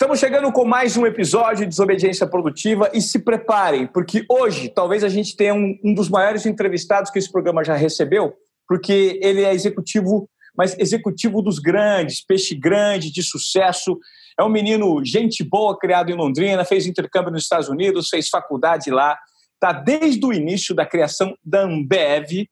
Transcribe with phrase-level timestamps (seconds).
[0.00, 5.02] Estamos chegando com mais um episódio de Desobediência Produtiva e se preparem, porque hoje talvez
[5.02, 8.32] a gente tenha um, um, dos maiores entrevistados que esse programa já recebeu,
[8.68, 13.98] porque ele é executivo, mas executivo dos grandes, peixe grande, de sucesso.
[14.38, 18.92] É um menino gente boa, criado em Londrina, fez intercâmbio nos Estados Unidos, fez faculdade
[18.92, 19.18] lá,
[19.54, 22.46] está desde o início da criação da Ambev,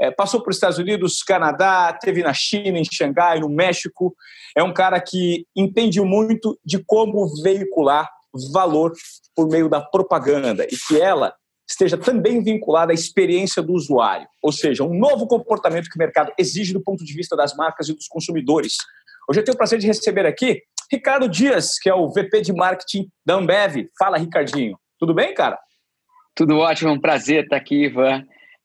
[0.00, 4.14] é, passou por Estados Unidos, Canadá, teve na China, em Xangai, no México.
[4.56, 8.10] É um cara que entende muito de como veicular
[8.52, 8.92] valor
[9.34, 11.34] por meio da propaganda e que ela
[11.68, 16.30] esteja também vinculada à experiência do usuário, ou seja, um novo comportamento que o mercado
[16.38, 18.76] exige do ponto de vista das marcas e dos consumidores.
[19.28, 22.52] Hoje eu tenho o prazer de receber aqui Ricardo Dias, que é o VP de
[22.52, 23.88] marketing da Ambev.
[23.98, 24.78] Fala, Ricardinho.
[24.98, 25.58] Tudo bem, cara?
[26.34, 28.24] Tudo ótimo, um prazer estar aqui, Ivan.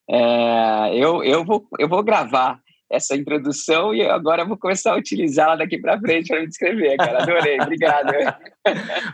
[0.09, 2.59] É, eu, eu, vou, eu vou gravar
[2.89, 7.21] essa introdução e agora vou começar a utilizá-la daqui para frente para me descrever, cara.
[7.21, 8.11] Adorei, obrigado.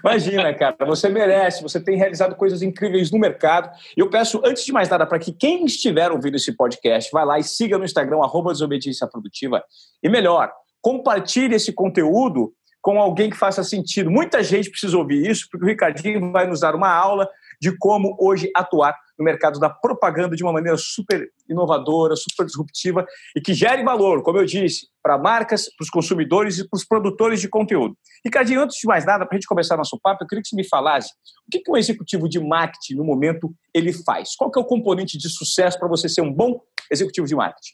[0.01, 3.69] Imagina, cara, você merece, você tem realizado coisas incríveis no mercado.
[3.97, 7.37] Eu peço, antes de mais nada, para que quem estiver ouvindo esse podcast, vá lá
[7.37, 9.61] e siga no Instagram, arroba Desobediência Produtiva.
[10.01, 10.49] E melhor,
[10.81, 14.09] compartilhe esse conteúdo com alguém que faça sentido.
[14.09, 17.27] Muita gente precisa ouvir isso, porque o Ricardinho vai nos dar uma aula
[17.59, 23.05] de como hoje atuar no mercado da propaganda de uma maneira super inovadora, super disruptiva
[23.35, 26.85] e que gere valor, como eu disse, para marcas, para os consumidores e para os
[26.85, 27.97] produtores de conteúdo.
[28.23, 30.55] Ricardinho, antes de mais nada, para a gente começar nosso papo, eu queria que você
[30.55, 31.11] me falasse
[31.47, 34.35] o que, que um executivo de marketing, no momento, ele faz?
[34.35, 36.59] Qual que é o componente de sucesso para você ser um bom
[36.91, 37.73] executivo de marketing?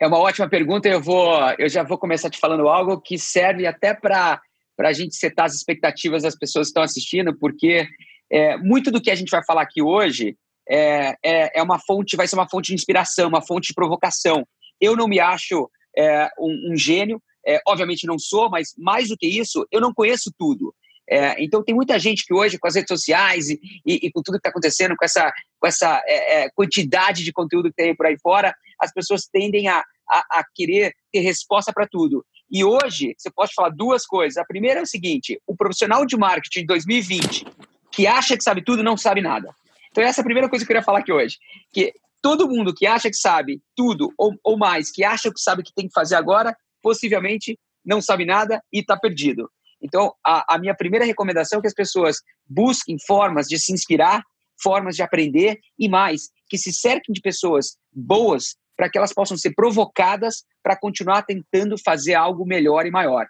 [0.00, 0.88] É uma ótima pergunta.
[0.88, 4.40] Eu vou, eu já vou começar te falando algo que serve até para
[4.76, 7.86] para a gente setar as expectativas das pessoas que estão assistindo, porque
[8.30, 10.36] é, muito do que a gente vai falar aqui hoje
[10.68, 14.46] é, é, é, uma fonte, vai ser uma fonte de inspiração, uma fonte de provocação.
[14.80, 19.16] Eu não me acho é, um, um, gênio, é, obviamente não sou, mas mais do
[19.16, 20.74] que isso, eu não conheço tudo.
[21.08, 24.22] É, então tem muita gente que hoje, com as redes sociais e, e, e com
[24.22, 28.06] tudo que está acontecendo, com essa, com essa é, quantidade de conteúdo que tem por
[28.06, 32.24] aí fora, as pessoas tendem a, a, a querer ter resposta para tudo.
[32.50, 34.38] E hoje, você pode falar duas coisas.
[34.38, 37.46] A primeira é o seguinte: o profissional de marketing de 2020
[37.94, 39.54] que acha que sabe tudo não sabe nada.
[39.94, 41.38] Então, essa é a primeira coisa que eu queria falar aqui hoje.
[41.72, 45.62] Que todo mundo que acha que sabe tudo ou, ou mais, que acha que sabe
[45.62, 47.56] o que tem que fazer agora, possivelmente
[47.86, 49.48] não sabe nada e está perdido.
[49.80, 54.20] Então, a, a, minha primeira recomendação é que as pessoas busquem formas de se inspirar,
[54.60, 59.36] formas de aprender e mais, que se cerquem de pessoas boas para que elas possam
[59.36, 63.28] ser provocadas para continuar tentando fazer algo melhor e maior.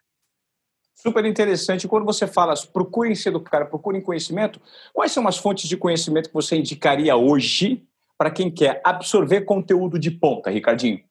[0.94, 1.88] Super interessante.
[1.88, 4.60] Quando você fala procurem se educar, procurem conhecimento,
[4.92, 7.84] quais são as fontes de conhecimento que você indicaria hoje
[8.16, 11.02] para quem quer absorver conteúdo de ponta, Ricardinho?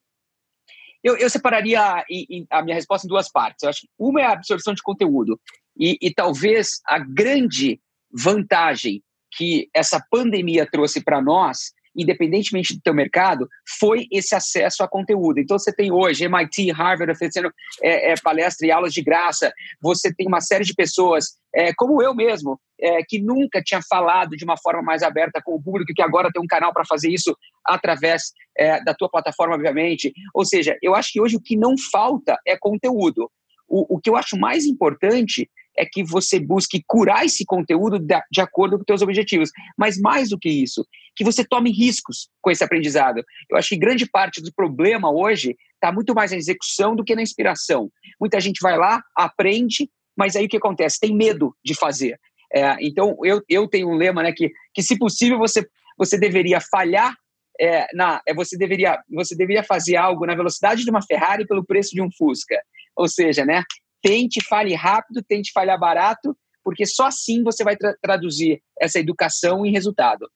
[1.03, 2.05] Eu, eu separaria a,
[2.49, 3.63] a minha resposta em duas partes.
[3.63, 5.39] Eu acho que uma é a absorção de conteúdo.
[5.77, 9.03] E, e talvez a grande vantagem
[9.35, 13.47] que essa pandemia trouxe para nós independentemente do teu mercado,
[13.79, 15.39] foi esse acesso a conteúdo.
[15.39, 20.13] Então, você tem hoje MIT, Harvard oferecendo é, é, palestra e aulas de graça, você
[20.13, 24.43] tem uma série de pessoas, é, como eu mesmo, é, que nunca tinha falado de
[24.43, 27.35] uma forma mais aberta com o público, que agora tem um canal para fazer isso
[27.65, 30.11] através é, da tua plataforma, obviamente.
[30.33, 33.31] Ou seja, eu acho que hoje o que não falta é conteúdo.
[33.67, 38.41] O, o que eu acho mais importante é que você busque curar esse conteúdo de
[38.41, 39.49] acordo com seus objetivos.
[39.77, 40.85] Mas mais do que isso,
[41.15, 43.23] que você tome riscos com esse aprendizado.
[43.49, 47.15] Eu acho que grande parte do problema hoje está muito mais na execução do que
[47.15, 47.91] na inspiração.
[48.19, 50.99] Muita gente vai lá, aprende, mas aí o que acontece?
[50.99, 52.19] Tem medo de fazer.
[52.53, 55.67] É, então, eu, eu tenho um lema né, que, que, se possível, você,
[55.97, 57.15] você deveria falhar
[57.59, 61.65] é, na, é, você, deveria, você deveria fazer algo na velocidade de uma Ferrari pelo
[61.65, 62.59] preço de um Fusca.
[62.95, 63.63] Ou seja, né,
[64.03, 69.65] tente, fale rápido, tente falhar barato, porque só assim você vai tra traduzir essa educação
[69.65, 70.29] em resultado.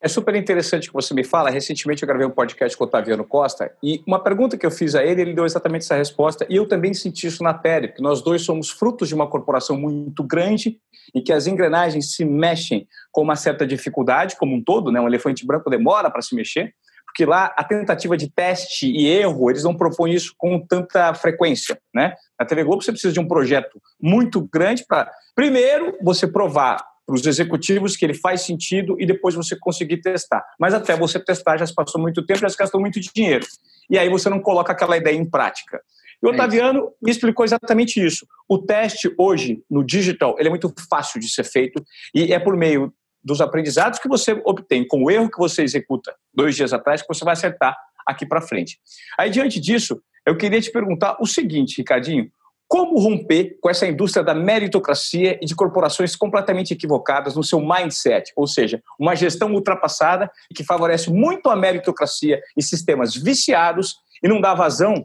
[0.00, 1.50] É super interessante que você me fala.
[1.50, 4.94] Recentemente eu gravei um podcast com o Otaviano Costa e uma pergunta que eu fiz
[4.94, 8.02] a ele, ele deu exatamente essa resposta e eu também senti isso na pele, porque
[8.02, 10.78] nós dois somos frutos de uma corporação muito grande
[11.14, 15.00] em que as engrenagens se mexem com uma certa dificuldade, como um todo, né?
[15.00, 16.74] Um elefante branco demora para se mexer,
[17.16, 21.80] porque lá a tentativa de teste e erro, eles não propõem isso com tanta frequência,
[21.94, 22.14] né?
[22.38, 26.76] Na TV Globo você precisa de um projeto muito grande para, primeiro, você provar
[27.06, 30.44] para os executivos que ele faz sentido e depois você conseguir testar.
[30.60, 33.46] Mas até você testar já se passou muito tempo, já se gastou muito dinheiro.
[33.88, 35.80] E aí você não coloca aquela ideia em prática.
[36.22, 38.26] E o é Otaviano me explicou exatamente isso.
[38.46, 41.82] O teste hoje no digital ele é muito fácil de ser feito
[42.14, 42.92] e é por meio
[43.26, 47.08] dos aprendizados que você obtém com o erro que você executa dois dias atrás que
[47.08, 47.76] você vai acertar
[48.06, 48.78] aqui para frente.
[49.18, 52.30] Aí, diante disso, eu queria te perguntar o seguinte, Ricardinho:
[52.68, 58.32] Como romper com essa indústria da meritocracia e de corporações completamente equivocadas no seu mindset,
[58.36, 64.40] ou seja, uma gestão ultrapassada que favorece muito a meritocracia e sistemas viciados e não
[64.40, 65.04] dá vazão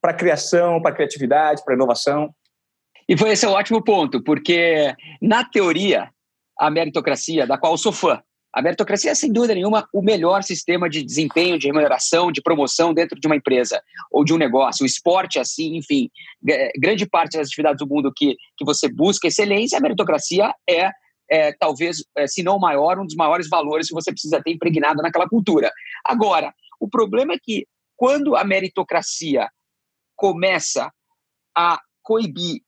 [0.00, 2.34] para criação, para criatividade, para inovação?
[3.08, 6.11] E foi esse é um ótimo ponto, porque na teoria,
[6.62, 8.22] a meritocracia, da qual eu sou fã,
[8.54, 12.94] a meritocracia é, sem dúvida nenhuma, o melhor sistema de desempenho, de remuneração, de promoção
[12.94, 13.82] dentro de uma empresa
[14.12, 14.84] ou de um negócio.
[14.84, 16.08] O esporte, assim, enfim,
[16.78, 20.88] grande parte das atividades do mundo que, que você busca excelência, a meritocracia é,
[21.28, 24.52] é talvez, é, se não o maior, um dos maiores valores que você precisa ter
[24.52, 25.72] impregnado naquela cultura.
[26.04, 27.66] Agora, o problema é que
[27.96, 29.48] quando a meritocracia
[30.14, 30.92] começa
[31.56, 32.60] a coibir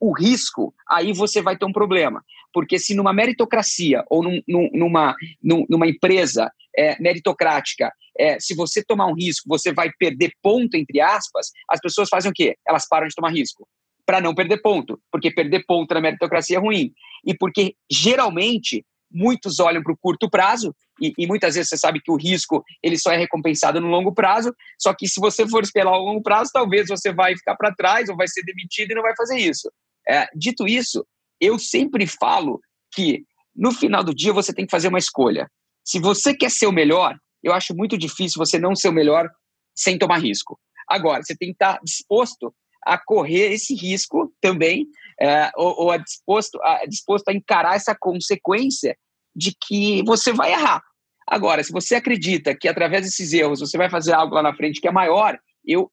[0.00, 2.24] o risco, aí você vai ter um problema.
[2.52, 8.54] Porque se numa meritocracia ou num, num, numa, num, numa empresa é, meritocrática, é, se
[8.54, 12.56] você tomar um risco, você vai perder ponto, entre aspas, as pessoas fazem o quê?
[12.66, 13.66] Elas param de tomar risco
[14.04, 16.92] para não perder ponto, porque perder ponto na meritocracia é ruim.
[17.24, 22.00] E porque, geralmente, muitos olham para o curto prazo e, e, muitas vezes você sabe
[22.00, 24.54] que o risco ele só é recompensado no longo prazo.
[24.78, 28.08] Só que se você for esperar o longo prazo, talvez você vai ficar para trás
[28.08, 29.70] ou vai ser demitido e não vai fazer isso.
[30.08, 31.06] É, dito isso,
[31.42, 32.60] eu sempre falo
[32.94, 33.24] que
[33.54, 35.50] no final do dia você tem que fazer uma escolha.
[35.84, 39.28] Se você quer ser o melhor, eu acho muito difícil você não ser o melhor
[39.74, 40.58] sem tomar risco.
[40.88, 42.54] Agora, você tem que estar disposto
[42.84, 44.86] a correr esse risco também,
[45.20, 48.96] é, ou, ou a disposto, a, disposto a encarar essa consequência
[49.34, 50.80] de que você vai errar.
[51.26, 54.80] Agora, se você acredita que através desses erros você vai fazer algo lá na frente
[54.80, 55.90] que é maior, eu,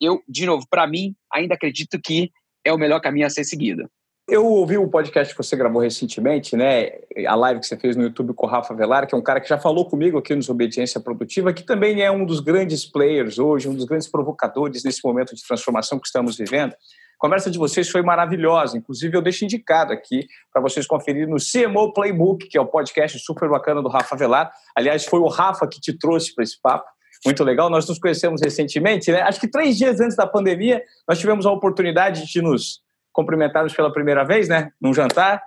[0.00, 2.30] eu de novo, para mim, ainda acredito que
[2.64, 3.88] é o melhor caminho a ser seguido.
[4.30, 7.00] Eu ouvi o podcast que você gravou recentemente, né?
[7.26, 9.40] A live que você fez no YouTube com o Rafa Velar, que é um cara
[9.40, 13.40] que já falou comigo aqui no Obediência Produtiva, que também é um dos grandes players
[13.40, 16.70] hoje, um dos grandes provocadores nesse momento de transformação que estamos vivendo.
[16.70, 18.78] A conversa de vocês foi maravilhosa.
[18.78, 23.18] Inclusive, eu deixo indicado aqui para vocês conferirem no CMO Playbook, que é o podcast
[23.18, 24.48] super bacana do Rafa Velar.
[24.76, 26.88] Aliás, foi o Rafa que te trouxe para esse papo
[27.26, 27.68] muito legal.
[27.68, 29.22] Nós nos conhecemos recentemente, né?
[29.22, 32.80] Acho que três dias antes da pandemia, nós tivemos a oportunidade de nos
[33.12, 34.70] cumprimentarmos pela primeira vez, né?
[34.80, 35.42] Num jantar.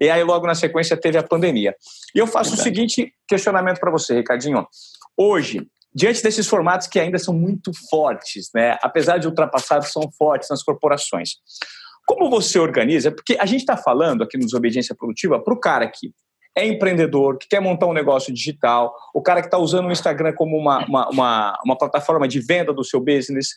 [0.00, 1.74] E aí, logo na sequência, teve a pandemia.
[2.14, 2.60] E eu faço Verdade.
[2.60, 4.66] o seguinte questionamento para você, Ricardinho.
[5.16, 8.76] Hoje, diante desses formatos que ainda são muito fortes, né?
[8.82, 11.36] Apesar de ultrapassados, são fortes nas corporações.
[12.06, 13.10] Como você organiza?
[13.10, 16.12] Porque a gente está falando aqui no Desobediência Produtiva para o cara que
[16.56, 20.32] é empreendedor, que quer montar um negócio digital, o cara que está usando o Instagram
[20.34, 23.48] como uma, uma, uma, uma, plataforma de venda do seu business,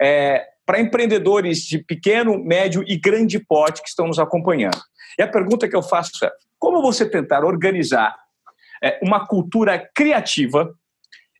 [0.00, 4.78] é, para empreendedores de pequeno, médio e grande porte que estão nos acompanhando.
[5.18, 8.14] E a pergunta que eu faço é: como você tentar organizar
[8.82, 10.74] é, uma cultura criativa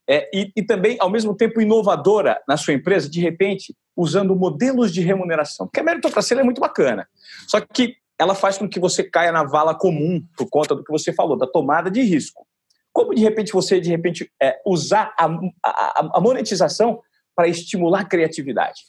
[0.08, 4.92] é, e, e, também, ao mesmo tempo, inovadora na sua empresa, de repente, usando modelos
[4.92, 5.66] de remuneração?
[5.66, 7.06] Porque a meritocracia é muito bacana.
[7.46, 10.90] Só que ela faz com que você caia na vala comum por conta do que
[10.90, 12.46] você falou, da tomada de risco.
[12.92, 15.26] Como de repente você de repente é, usar a,
[15.62, 17.00] a, a monetização
[17.38, 18.80] para estimular a criatividade?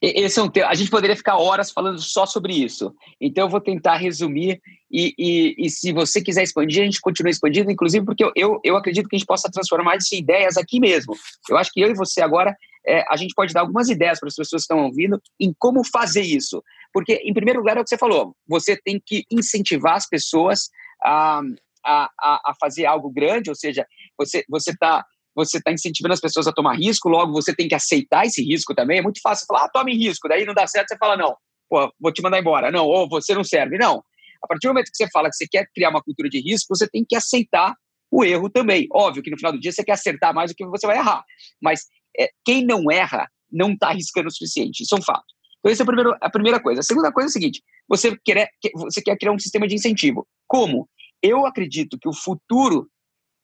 [0.00, 0.68] Esse é um tema.
[0.68, 2.90] A gente poderia ficar horas falando só sobre isso.
[3.20, 4.58] Então eu vou tentar resumir
[4.90, 8.60] e, e, e se você quiser expandir, a gente continua expandindo, inclusive porque eu, eu,
[8.64, 11.14] eu acredito que a gente possa transformar essas ideias aqui mesmo.
[11.50, 14.28] Eu acho que eu e você agora é, a gente pode dar algumas ideias para
[14.28, 16.64] as pessoas que estão ouvindo em como fazer isso.
[16.94, 20.70] Porque, em primeiro lugar, é o que você falou, você tem que incentivar as pessoas
[21.04, 21.42] a,
[21.84, 23.86] a, a fazer algo grande, ou seja,
[24.18, 25.04] você está
[25.44, 28.74] você está incentivando as pessoas a tomar risco, logo você tem que aceitar esse risco
[28.74, 28.98] também.
[28.98, 31.34] É muito fácil falar, ah, tome risco, daí não dá certo, você fala, não,
[31.68, 32.70] pô, vou te mandar embora.
[32.70, 33.78] Não, ou você não serve.
[33.78, 34.02] Não.
[34.42, 36.74] A partir do momento que você fala que você quer criar uma cultura de risco,
[36.74, 37.74] você tem que aceitar
[38.10, 38.86] o erro também.
[38.92, 41.22] Óbvio que no final do dia você quer acertar mais do que você vai errar.
[41.62, 41.84] Mas
[42.18, 44.82] é, quem não erra não está arriscando o suficiente.
[44.82, 45.24] Isso é um fato.
[45.58, 46.80] Então, essa é a primeira, a primeira coisa.
[46.80, 50.26] A segunda coisa é a seguinte: você quer, você quer criar um sistema de incentivo.
[50.48, 50.88] Como?
[51.22, 52.88] Eu acredito que o futuro,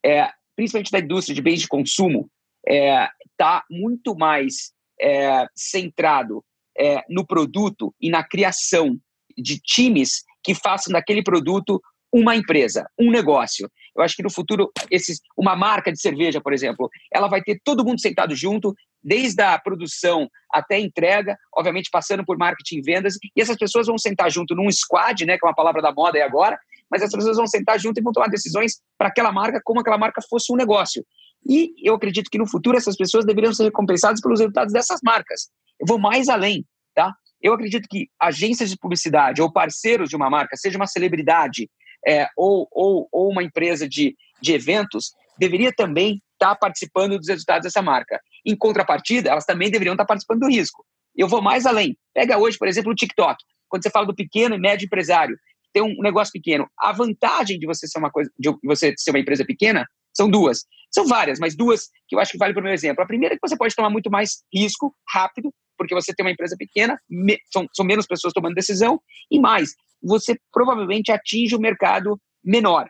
[0.04, 2.30] é, principalmente da indústria de bens de consumo,
[2.66, 6.42] está é, tá muito mais é, centrado
[6.76, 8.98] é, no produto e na criação
[9.36, 11.80] de times que façam daquele produto
[12.12, 13.70] uma empresa, um negócio.
[13.94, 17.60] Eu acho que no futuro, esses, uma marca de cerveja, por exemplo, ela vai ter
[17.64, 22.82] todo mundo sentado junto, desde a produção até a entrega, obviamente passando por marketing e
[22.82, 25.92] vendas, e essas pessoas vão sentar junto num squad, né, que é uma palavra da
[25.92, 26.58] moda aí agora,
[26.90, 29.98] mas essas pessoas vão sentar junto e vão tomar decisões para aquela marca como aquela
[29.98, 31.04] marca fosse um negócio.
[31.48, 35.48] E eu acredito que no futuro essas pessoas deveriam ser recompensadas pelos resultados dessas marcas.
[35.80, 36.64] Eu vou mais além,
[36.94, 37.12] tá?
[37.40, 41.68] Eu acredito que agências de publicidade ou parceiros de uma marca, seja uma celebridade,
[42.06, 47.28] é, ou, ou, ou uma empresa de, de eventos deveria também estar tá participando dos
[47.28, 48.20] resultados dessa marca.
[48.44, 50.84] Em contrapartida, elas também deveriam estar tá participando do risco.
[51.16, 51.96] Eu vou mais além.
[52.14, 53.42] Pega hoje, por exemplo, o TikTok.
[53.68, 55.36] Quando você fala do pequeno e médio empresário,
[55.76, 56.66] tem um negócio pequeno.
[56.78, 60.64] A vantagem de você ser uma coisa, de você ser uma empresa pequena são duas.
[60.90, 63.04] São várias, mas duas que eu acho que vale para o meu exemplo.
[63.04, 66.32] A primeira é que você pode tomar muito mais risco rápido, porque você tem uma
[66.32, 68.98] empresa pequena, me, são, são menos pessoas tomando decisão,
[69.30, 72.88] e mais, você provavelmente atinge o um mercado menor.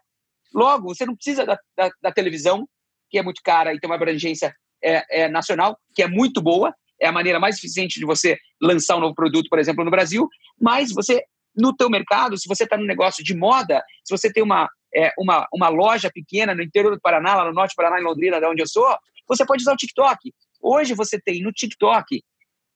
[0.54, 2.68] Logo, você não precisa da, da, da, televisão,
[3.10, 6.72] que é muito cara e tem uma abrangência é, é, nacional, que é muito boa,
[7.00, 10.28] é a maneira mais eficiente de você lançar um novo produto, por exemplo, no Brasil,
[10.60, 11.24] mas você,
[11.56, 15.12] no teu mercado, se você está no negócio de moda, se você tem uma, é,
[15.18, 18.38] uma, uma loja pequena no interior do Paraná, lá no norte do Paraná, em Londrina,
[18.38, 18.96] de onde eu sou,
[19.26, 20.32] você pode usar o TikTok.
[20.60, 22.22] Hoje você tem no TikTok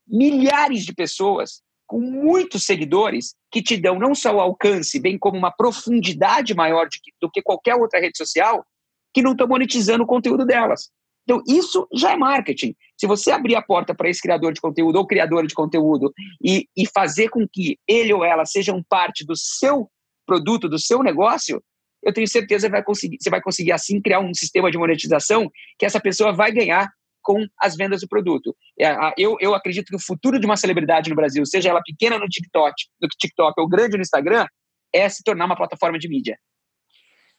[0.07, 5.37] milhares de pessoas com muitos seguidores que te dão não só o alcance, bem como
[5.37, 8.65] uma profundidade maior de, do que qualquer outra rede social,
[9.13, 10.91] que não estão monetizando o conteúdo delas.
[11.25, 12.75] Então, isso já é marketing.
[12.99, 16.13] Se você abrir a porta para esse criador de conteúdo ou criadora de conteúdo
[16.43, 19.89] e, e fazer com que ele ou ela sejam parte do seu
[20.27, 21.63] produto, do seu negócio,
[22.03, 25.51] eu tenho certeza que vai conseguir, você vai conseguir assim criar um sistema de monetização
[25.79, 26.89] que essa pessoa vai ganhar
[27.23, 28.57] com as vendas do produto.
[28.81, 32.19] É, eu, eu acredito que o futuro de uma celebridade no Brasil, seja ela pequena
[32.19, 34.47] no TikTok, no TikTok ou grande no Instagram,
[34.93, 36.39] é se tornar uma plataforma de mídia.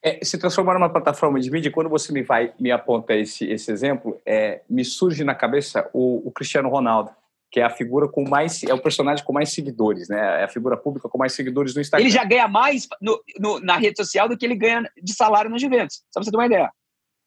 [0.03, 3.71] É, se transformar numa plataforma de mídia, quando você me vai me aponta esse, esse
[3.71, 7.11] exemplo, é, me surge na cabeça o, o, Cristiano Ronaldo,
[7.51, 10.41] que é a figura com mais, é o personagem com mais seguidores, né?
[10.41, 12.03] É a figura pública com mais seguidores no Instagram.
[12.03, 15.51] Ele já ganha mais no, no, na rede social do que ele ganha de salário
[15.51, 15.97] nos eventos.
[16.09, 16.71] Só pra você ter uma ideia.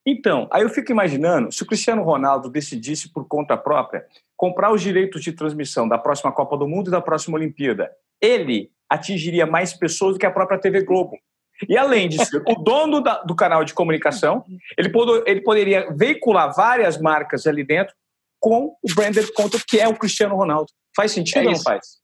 [0.07, 4.05] Então, aí eu fico imaginando, se o Cristiano Ronaldo decidisse por conta própria
[4.37, 7.91] comprar os direitos de transmissão da próxima Copa do Mundo e da próxima Olimpíada,
[8.21, 11.17] ele atingiria mais pessoas do que a própria TV Globo.
[11.69, 14.45] E além ser o dono da, do canal de comunicação,
[14.77, 17.95] ele, pod ele poderia veicular várias marcas ali dentro
[18.41, 20.71] com o branded content que é o Cristiano Ronaldo.
[20.95, 21.99] Faz sentido é ou não faz?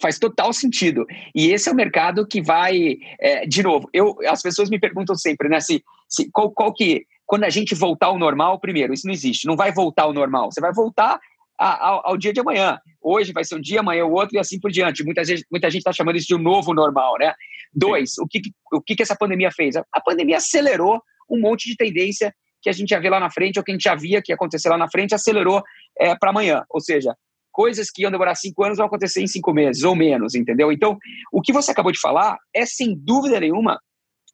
[0.00, 1.06] Faz total sentido.
[1.34, 5.14] E esse é o mercado que vai, é, de novo, eu, as pessoas me perguntam
[5.14, 9.06] sempre, né, se, se qual, qual que quando a gente voltar ao normal, primeiro, isso
[9.06, 11.18] não existe, não vai voltar ao normal, você vai voltar
[11.62, 12.78] ao, ao, dia de amanhã.
[13.00, 15.04] Hoje vai ser um dia, amanhã o outro e assim por diante.
[15.04, 17.34] Muita gente muita gente está chamando isso de um novo normal, né?
[17.72, 18.40] Dois, o que,
[18.72, 19.76] o que, que essa pandemia fez?
[19.76, 21.00] A pandemia acelerou
[21.30, 23.74] um monte de tendência que a gente já vê lá na frente, ou que a
[23.74, 25.62] gente já via que ia acontecer lá na frente, acelerou
[25.98, 26.64] é, para amanhã.
[26.70, 27.14] Ou seja,
[27.50, 30.70] coisas que iam demorar cinco anos vão acontecer em cinco meses ou menos, entendeu?
[30.70, 30.96] Então,
[31.32, 33.80] o que você acabou de falar é, sem dúvida nenhuma,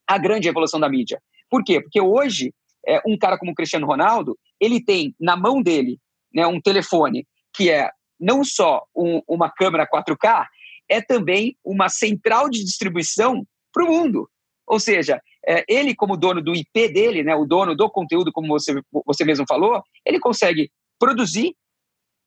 [0.07, 1.19] a grande evolução da mídia.
[1.49, 1.81] Por quê?
[1.81, 2.53] Porque hoje
[2.87, 5.99] é, um cara como o Cristiano Ronaldo, ele tem na mão dele
[6.33, 10.45] né, um telefone que é não só um, uma câmera 4K,
[10.89, 14.29] é também uma central de distribuição para o mundo.
[14.67, 18.47] Ou seja, é, ele, como dono do IP dele, né, o dono do conteúdo, como
[18.47, 20.69] você, você mesmo falou, ele consegue
[20.99, 21.55] produzir,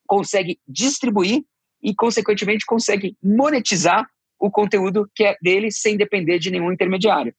[0.06, 1.42] consegue distribuir
[1.82, 4.06] e, consequentemente, consegue monetizar
[4.38, 7.35] o conteúdo que é dele sem depender de nenhum intermediário.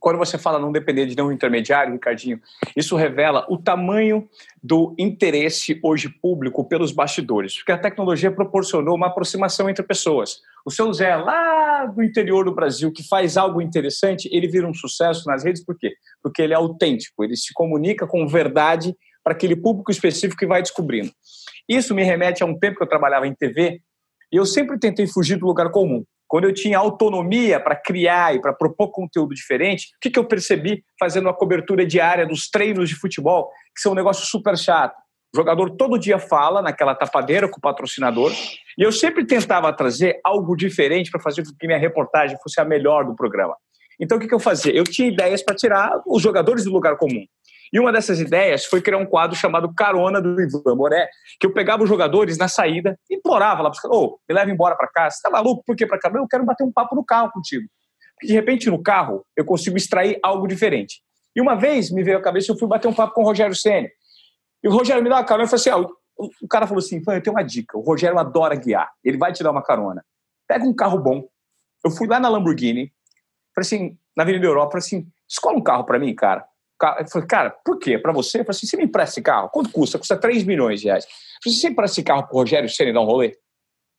[0.00, 2.40] Quando você fala não depender de nenhum intermediário, Ricardinho,
[2.76, 4.28] isso revela o tamanho
[4.62, 10.40] do interesse hoje público pelos bastidores, porque a tecnologia proporcionou uma aproximação entre pessoas.
[10.64, 14.74] O seu Zé, lá do interior do Brasil, que faz algo interessante, ele vira um
[14.74, 15.94] sucesso nas redes, por quê?
[16.22, 20.62] Porque ele é autêntico, ele se comunica com verdade para aquele público específico que vai
[20.62, 21.10] descobrindo.
[21.68, 23.80] Isso me remete a um tempo que eu trabalhava em TV
[24.32, 28.40] e eu sempre tentei fugir do lugar comum quando eu tinha autonomia para criar e
[28.40, 32.88] para propor conteúdo diferente, o que, que eu percebi fazendo uma cobertura diária dos treinos
[32.88, 34.94] de futebol, que são um negócio super chato?
[35.34, 38.30] O jogador todo dia fala naquela tapadeira com o patrocinador,
[38.78, 42.64] e eu sempre tentava trazer algo diferente para fazer com que minha reportagem fosse a
[42.64, 43.56] melhor do programa.
[44.00, 44.72] Então, o que, que eu fazia?
[44.72, 47.24] Eu tinha ideias para tirar os jogadores do lugar comum.
[47.72, 51.08] E uma dessas ideias foi criar um quadro chamado Carona do Ivan Moré,
[51.38, 54.88] que eu pegava os jogadores na saída, implorava lá para os me leva embora para
[54.88, 55.16] casa.
[55.16, 55.62] Você tá maluco?
[55.66, 56.10] Por que para cá?
[56.14, 57.68] Eu quero bater um papo no carro contigo.
[58.14, 61.02] Porque de repente no carro eu consigo extrair algo diferente.
[61.36, 63.54] E uma vez me veio à cabeça, eu fui bater um papo com o Rogério
[63.54, 63.88] Senna.
[64.62, 65.98] E o Rogério me dá uma carona e falou assim: ah,
[66.42, 67.78] o cara falou assim, eu tenho uma dica.
[67.78, 70.04] O Rogério adora guiar, ele vai te dar uma carona.
[70.48, 71.28] Pega um carro bom.
[71.84, 72.92] Eu fui lá na Lamborghini,
[73.54, 76.44] falei assim, na Avenida Europa, falei assim: escola um carro para mim, cara.
[77.00, 77.98] Eu falei, cara, por quê?
[77.98, 78.40] Para você?
[78.40, 79.48] Eu falei assim, você me empresta esse carro?
[79.48, 79.98] Quanto custa?
[79.98, 81.04] Custa 3 milhões de reais.
[81.04, 81.10] Eu
[81.42, 83.36] falei, você empresta esse carro pro Rogério Senna dar um rolê?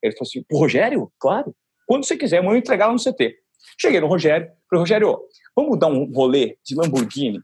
[0.02, 1.12] Ele falou assim, pro Rogério?
[1.18, 1.54] Claro.
[1.86, 3.36] Quando você quiser, amanhã eu entregar lá no CT.
[3.78, 5.18] Cheguei no Rogério, falei, Rogério,
[5.54, 7.40] vamos dar um rolê de Lamborghini,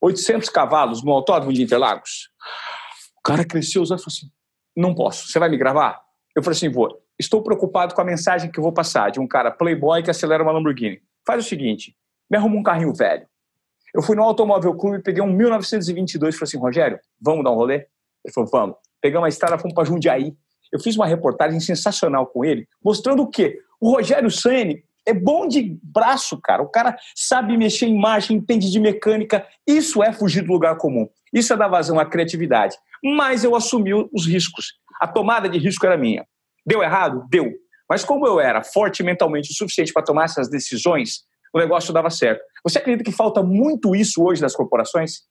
[0.00, 2.30] 800 cavalos no autódromo de Interlagos?
[3.18, 4.30] O cara cresceu olhos e falou assim,
[4.76, 6.00] não posso, você vai me gravar?
[6.34, 7.00] Eu falei assim, vou.
[7.18, 10.42] Estou preocupado com a mensagem que eu vou passar de um cara playboy que acelera
[10.42, 11.00] uma Lamborghini.
[11.26, 11.94] Faz o seguinte,
[12.30, 13.26] me arruma um carrinho velho
[13.94, 17.54] eu fui no Automóvel Clube, peguei um 1922 e falei assim, Rogério, vamos dar um
[17.54, 17.86] rolê?
[18.24, 18.76] Ele falou, vamos.
[19.00, 20.34] Pegamos a estrada, fomos para Jundiaí.
[20.72, 23.58] Eu fiz uma reportagem sensacional com ele, mostrando o quê?
[23.80, 26.62] O Rogério Ceni é bom de braço, cara.
[26.62, 29.46] O cara sabe mexer em marcha, entende de mecânica.
[29.66, 31.08] Isso é fugir do lugar comum.
[31.32, 32.76] Isso é dar vazão à criatividade.
[33.04, 34.74] Mas eu assumi os riscos.
[35.00, 36.24] A tomada de risco era minha.
[36.64, 37.26] Deu errado?
[37.28, 37.52] Deu.
[37.88, 42.10] Mas como eu era forte mentalmente o suficiente para tomar essas decisões, o negócio dava
[42.10, 42.42] certo.
[42.64, 45.22] Você acredita que falta muito isso hoje nas corporações?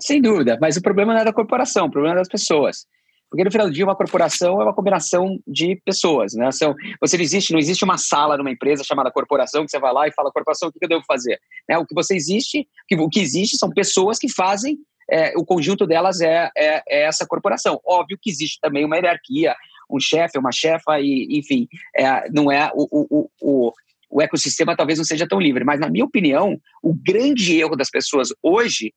[0.00, 2.86] Sem dúvida, mas o problema não é da corporação, o problema é das pessoas.
[3.28, 6.32] Porque no final do dia, uma corporação é uma combinação de pessoas.
[6.34, 6.50] Né?
[6.52, 9.92] São, você não existe, não existe uma sala numa empresa chamada corporação que você vai
[9.92, 11.40] lá e fala, corporação, o que eu devo fazer?
[11.68, 11.76] Né?
[11.76, 14.78] O que você existe, o que existe são pessoas que fazem,
[15.10, 17.80] é, o conjunto delas é, é, é, essa corporação.
[17.84, 19.54] Óbvio que existe também uma hierarquia,
[19.90, 23.72] um chefe, uma chefa, e, enfim, é, não é o, o, o,
[24.08, 25.64] o ecossistema talvez não seja tão livre.
[25.64, 28.92] Mas, na minha opinião, o grande erro das pessoas hoje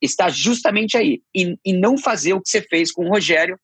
[0.00, 3.58] está justamente aí, em, não fazer o que você fez com o Rogério,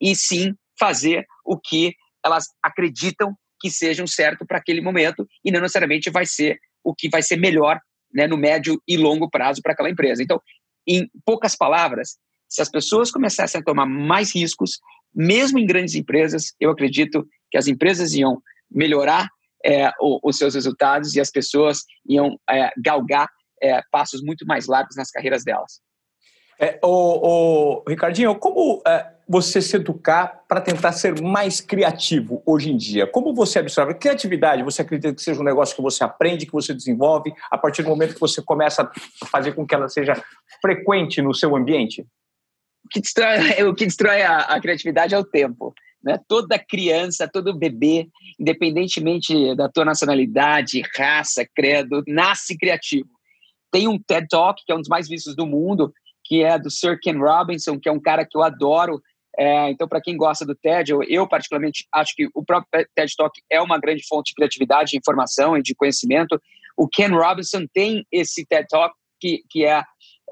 [0.00, 5.60] e sim fazer o que elas acreditam que seja certo para aquele momento e não
[5.60, 7.80] necessariamente vai ser o que vai ser melhor
[8.12, 10.22] né, no médio e longo prazo para aquela empresa.
[10.22, 10.40] Então,
[10.86, 14.78] em poucas palavras, se as pessoas começassem a tomar mais riscos,
[15.14, 19.28] mesmo em grandes empresas, eu acredito que as empresas iam melhorar
[19.66, 23.28] é, o, os seus resultados e as pessoas iam é, galgar
[23.60, 25.80] é, passos muito mais largos nas carreiras delas.
[26.58, 26.80] É,
[27.86, 33.06] Ricardinho, como é, você se educar para tentar ser mais criativo hoje em dia?
[33.06, 33.94] Como você absorve?
[33.94, 37.82] Criatividade, você acredita que seja um negócio que você aprende, que você desenvolve, a partir
[37.82, 38.90] do momento que você começa
[39.22, 40.14] a fazer com que ela seja
[40.62, 42.06] frequente no seu ambiente?
[42.84, 43.36] O que destrói,
[43.68, 45.74] o que destrói a, a criatividade é o tempo.
[46.06, 46.20] Né?
[46.28, 48.08] Toda criança, todo bebê,
[48.38, 53.08] independentemente da tua nacionalidade, raça, credo, nasce criativo.
[53.72, 55.92] Tem um TED Talk, que é um dos mais vistos do mundo,
[56.24, 59.02] que é do Sir Ken Robinson, que é um cara que eu adoro.
[59.36, 63.12] É, então, para quem gosta do TED, eu, eu, particularmente acho que o próprio TED
[63.16, 66.40] Talk é uma grande fonte de criatividade, de informação e de conhecimento.
[66.76, 69.82] O Ken Robinson tem esse TED Talk que, que é,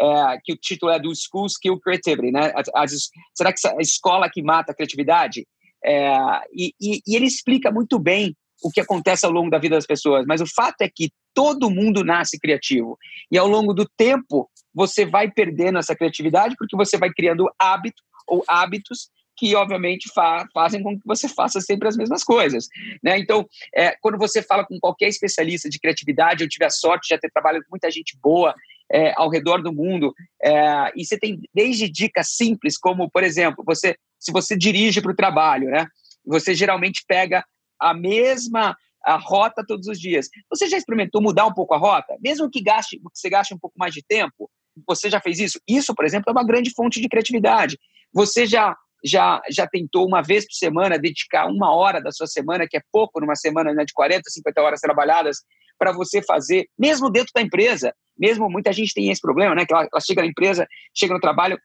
[0.00, 2.52] é que o título é do School Skill Creativity, né?
[2.74, 5.44] As, será que a escola que mata a criatividade?
[5.84, 6.16] É,
[6.52, 9.86] e, e, e ele explica muito bem o que acontece ao longo da vida das
[9.86, 12.96] pessoas, mas o fato é que todo mundo nasce criativo.
[13.30, 18.02] E ao longo do tempo, você vai perdendo essa criatividade porque você vai criando hábito
[18.26, 22.68] ou hábitos que obviamente fa fazem com que você faça sempre as mesmas coisas,
[23.02, 23.18] né?
[23.18, 23.44] Então,
[23.74, 27.30] é, quando você fala com qualquer especialista de criatividade, eu tive a sorte de ter
[27.30, 28.54] trabalhado com muita gente boa
[28.92, 33.64] é, ao redor do mundo, é, e você tem desde dicas simples, como por exemplo,
[33.66, 35.86] você se você dirige para o trabalho, né?
[36.24, 37.44] Você geralmente pega
[37.78, 40.28] a mesma a rota todos os dias.
[40.48, 43.58] Você já experimentou mudar um pouco a rota, mesmo que gaste, que você gaste um
[43.58, 44.50] pouco mais de tempo?
[44.86, 45.60] Você já fez isso?
[45.68, 47.78] Isso, por exemplo, é uma grande fonte de criatividade.
[48.12, 52.66] Você já já, já tentou uma vez por semana dedicar uma hora da sua semana,
[52.68, 55.38] que é pouco numa semana né, de 40, 50 horas trabalhadas,
[55.78, 57.92] para você fazer, mesmo dentro da empresa.
[58.16, 59.66] Mesmo muita gente tem esse problema, né?
[59.66, 61.58] Que ela, ela chega na empresa, chega no trabalho,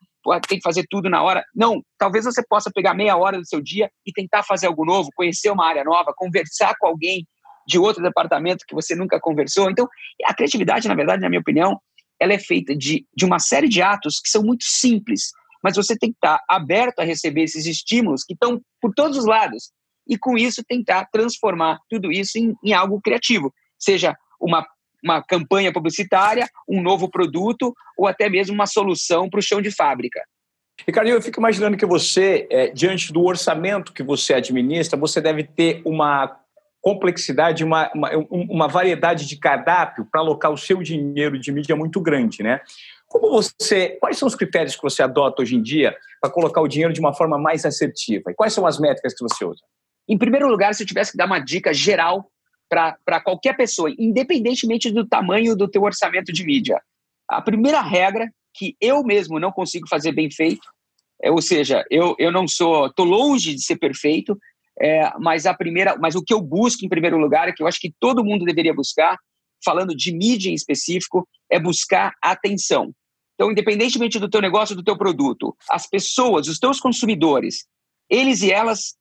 [0.47, 1.43] tem que fazer tudo na hora.
[1.55, 5.09] Não, talvez você possa pegar meia hora do seu dia e tentar fazer algo novo,
[5.15, 7.23] conhecer uma área nova, conversar com alguém
[7.67, 9.69] de outro departamento que você nunca conversou.
[9.69, 9.87] Então,
[10.25, 11.79] a criatividade, na verdade, na minha opinião,
[12.19, 15.31] ela é feita de, de uma série de atos que são muito simples,
[15.63, 19.25] mas você tem que estar aberto a receber esses estímulos que estão por todos os
[19.25, 19.71] lados
[20.07, 24.65] e com isso tentar transformar tudo isso em, em algo criativo, seja uma,
[25.03, 29.71] uma campanha publicitária, um novo produto ou até mesmo uma solução para o chão de
[29.71, 30.21] fábrica.
[30.87, 35.43] Ricardo, eu fico imaginando que você, é, diante do orçamento que você administra, você deve
[35.43, 36.39] ter uma
[36.81, 41.99] complexidade, uma, uma, uma variedade de cardápio para alocar o seu dinheiro de mídia muito
[41.99, 42.61] grande, né?
[43.09, 46.67] Como você, quais são os critérios que você adota hoje em dia para colocar o
[46.67, 48.31] dinheiro de uma forma mais assertiva?
[48.31, 49.61] E quais são as métricas que você usa?
[50.07, 52.31] Em primeiro lugar, se eu tivesse que dar uma dica geral
[52.69, 56.79] para qualquer pessoa, independentemente do tamanho do teu orçamento de mídia,
[57.27, 60.67] a primeira regra que eu mesmo não consigo fazer bem feito,
[61.21, 64.37] é, ou seja, eu, eu não sou, estou longe de ser perfeito,
[64.79, 67.67] é, mas a primeira, mas o que eu busco em primeiro lugar, é que eu
[67.67, 69.17] acho que todo mundo deveria buscar,
[69.63, 72.93] falando de mídia em específico, é buscar atenção.
[73.39, 77.65] Então, independentemente do teu negócio, do teu produto, as pessoas, os teus consumidores,
[78.09, 78.97] eles e elas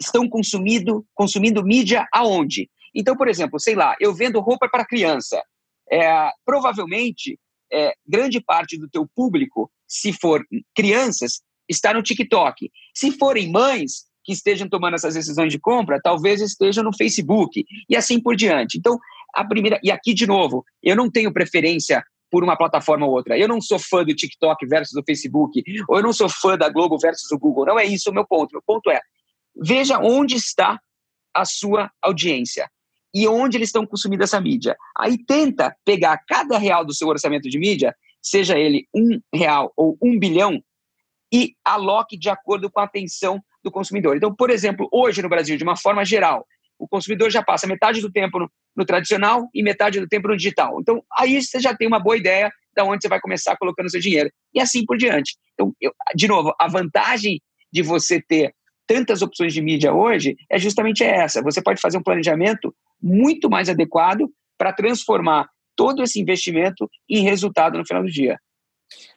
[0.00, 2.68] estão consumindo, consumindo mídia aonde?
[2.92, 5.40] Então, por exemplo, sei lá, eu vendo roupa para criança.
[5.88, 7.38] É, provavelmente,
[7.72, 10.44] é, grande parte do teu público, se for
[10.74, 12.68] crianças, está no TikTok.
[12.92, 17.94] Se forem mães, que estejam tomando essas decisões de compra, talvez estejam no Facebook e
[17.94, 18.78] assim por diante.
[18.78, 18.98] Então,
[19.32, 23.38] a primeira, e aqui de novo, eu não tenho preferência por uma plataforma ou outra.
[23.38, 26.68] Eu não sou fã do TikTok versus o Facebook, ou eu não sou fã da
[26.68, 27.66] Globo versus o Google.
[27.66, 28.52] Não é isso o meu ponto.
[28.52, 29.00] Meu ponto é
[29.56, 30.78] veja onde está
[31.34, 32.70] a sua audiência
[33.14, 34.76] e onde eles estão consumindo essa mídia.
[34.98, 39.96] Aí tenta pegar cada real do seu orçamento de mídia, seja ele um real ou
[40.02, 40.62] um bilhão,
[41.32, 44.16] e aloque de acordo com a atenção do consumidor.
[44.16, 46.46] Então, por exemplo, hoje no Brasil, de uma forma geral,
[46.78, 50.36] o consumidor já passa metade do tempo no, no tradicional e metade do tempo no
[50.36, 50.80] digital.
[50.80, 54.00] Então, aí você já tem uma boa ideia de onde você vai começar colocando seu
[54.00, 54.30] dinheiro.
[54.54, 55.36] E assim por diante.
[55.54, 57.40] Então, eu, de novo, a vantagem
[57.72, 58.54] de você ter
[58.86, 61.42] tantas opções de mídia hoje é justamente essa.
[61.42, 67.76] Você pode fazer um planejamento muito mais adequado para transformar todo esse investimento em resultado
[67.78, 68.38] no final do dia.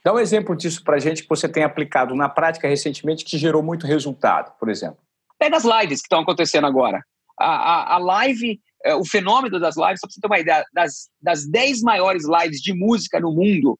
[0.03, 3.37] Dá um exemplo disso para a gente que você tem aplicado na prática recentemente que
[3.37, 4.97] gerou muito resultado, por exemplo.
[5.37, 7.01] Pega as lives que estão acontecendo agora.
[7.39, 10.65] A, a, a live, é, o fenômeno das lives, só para você ter uma ideia,
[10.73, 13.79] das, das 10 maiores lives de música no mundo,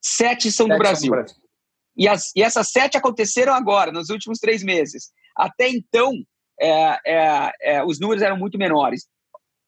[0.00, 1.10] sete são, sete do, Brasil.
[1.10, 1.36] Brasil.
[1.96, 5.10] E, as, e essas sete aconteceram agora, nos últimos três meses.
[5.36, 6.12] Até então,
[6.60, 9.08] é, é, é, os números eram muito menores.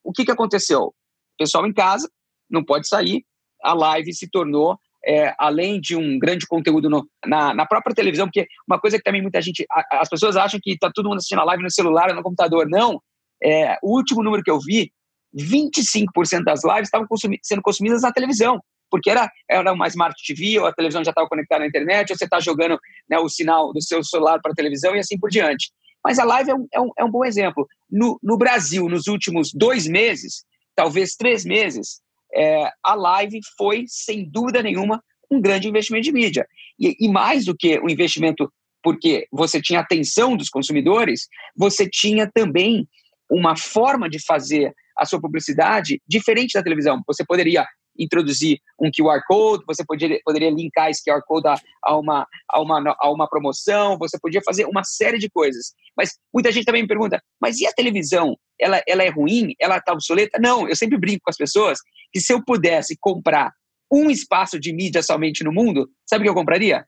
[0.04, 0.82] O que, que aconteceu?
[0.82, 0.94] O
[1.38, 2.10] pessoal em casa,
[2.48, 3.24] não pode sair,
[3.62, 8.26] a live se tornou é, além de um grande conteúdo no, na, na, própria televisão,
[8.26, 11.18] porque uma coisa que também muita gente, a, as pessoas acham que está todo mundo
[11.18, 12.68] assistindo a live no celular ou no computador.
[12.68, 13.00] Não.
[13.42, 14.92] É, o último número que eu vi,
[15.34, 18.60] 25% das lives estavam consumi sendo consumidas na televisão,
[18.90, 22.18] porque era, era uma Smart TV, ou a televisão já estava conectada à internet, ou
[22.18, 25.30] você está jogando né, o sinal do seu celular para a televisão e assim por
[25.30, 25.70] diante.
[26.04, 27.66] Mas a live é um, é um, é um bom exemplo.
[27.90, 32.00] No, no Brasil, nos últimos dois meses, talvez três meses,
[32.34, 36.46] é, a live foi, sem dúvida nenhuma, um grande investimento de mídia.
[36.78, 38.50] E, e mais do que o investimento
[38.82, 42.88] porque você tinha atenção dos consumidores, você tinha também
[43.30, 47.00] uma forma de fazer a sua publicidade diferente da televisão.
[47.06, 47.66] Você poderia
[47.98, 52.60] introduzir um QR Code, você poderia, poderia linkar esse QR Code a, a, uma, a,
[52.60, 55.74] uma, a uma promoção, você podia fazer uma série de coisas.
[55.96, 58.36] Mas muita gente também me pergunta, mas e a televisão?
[58.58, 59.54] Ela, ela é ruim?
[59.60, 60.38] Ela está obsoleta?
[60.38, 61.78] Não, eu sempre brinco com as pessoas
[62.12, 63.52] que se eu pudesse comprar
[63.90, 66.86] um espaço de mídia somente no mundo, sabe o que eu compraria?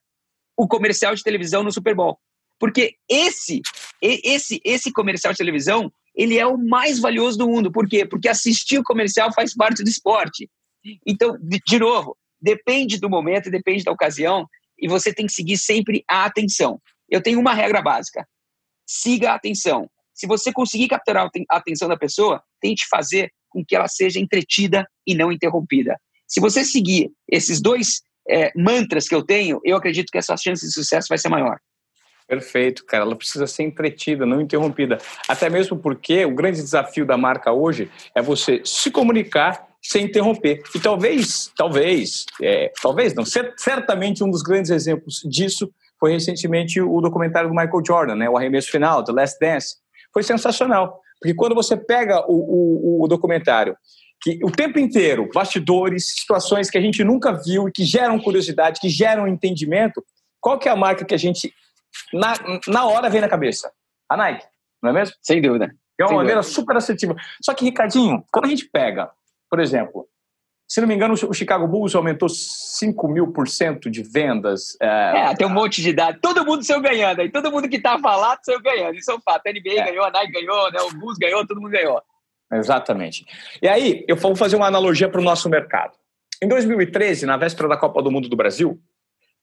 [0.57, 2.19] O comercial de televisão no Super Bowl.
[2.59, 3.61] Porque esse,
[4.01, 7.73] esse, esse comercial de televisão, ele é o mais valioso do mundo.
[7.73, 8.07] Por quê?
[8.07, 10.49] Porque assistir o comercial faz parte do esporte.
[11.05, 14.47] Então, de, novo, depende do momento, depende da ocasião,
[14.79, 16.81] e você tem que seguir sempre a atenção.
[17.09, 18.27] Eu tenho uma regra básica:
[18.87, 19.89] siga a atenção.
[20.15, 24.87] Se você conseguir capturar a atenção da pessoa, tente fazer com que ela seja entretida
[25.07, 25.97] e não interrompida.
[26.27, 30.67] Se você seguir esses dois é, mantras que eu tenho, eu acredito que essa chance
[30.67, 31.59] de sucesso vai ser maior.
[32.27, 33.05] Perfeito, cara.
[33.05, 34.99] Ela precisa ser entretida, não interrompida.
[35.29, 40.62] Até mesmo porque o grande desafio da marca hoje é você se comunicar sem interromper.
[40.75, 47.01] E talvez, talvez, é, talvez não, certamente um dos grandes exemplos disso foi recentemente o
[47.01, 49.77] documentário do Michael Jordan, né, o arremesso final, The Last Dance.
[50.12, 53.77] Foi sensacional, porque quando você pega o, o, o documentário,
[54.21, 58.81] que o tempo inteiro, bastidores, situações que a gente nunca viu e que geram curiosidade,
[58.81, 60.05] que geram entendimento,
[60.41, 61.53] qual que é a marca que a gente,
[62.13, 62.35] na,
[62.69, 63.73] na hora, vem na cabeça?
[64.09, 64.45] A Nike,
[64.83, 65.15] não é mesmo?
[65.23, 65.75] Sem dúvida.
[65.99, 67.15] É uma maneira super assertiva.
[67.41, 69.11] Só que, Ricardinho, quando a gente pega
[69.53, 70.09] por exemplo,
[70.73, 74.75] se não me engano, o Chicago Bulls aumentou 5 mil por cento de vendas.
[74.81, 75.19] É...
[75.19, 76.19] é, tem um monte de dados.
[76.23, 77.31] Todo mundo saiu ganhando aí.
[77.31, 78.95] Todo mundo que estava lá saiu ganhando.
[78.95, 79.47] Isso é um fato.
[79.47, 79.85] A NBA é.
[79.91, 80.81] ganhou, a Nike ganhou, né?
[80.81, 82.03] o Bulls ganhou, todo mundo ganhou.
[82.51, 83.27] Exatamente.
[83.61, 85.93] E aí, eu vou fazer uma analogia para o nosso mercado.
[86.43, 88.81] Em 2013, na véspera da Copa do Mundo do Brasil,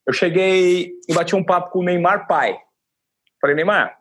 [0.08, 2.58] eu cheguei e bati um papo com o Neymar pai.
[3.40, 4.00] Falei, Neymar,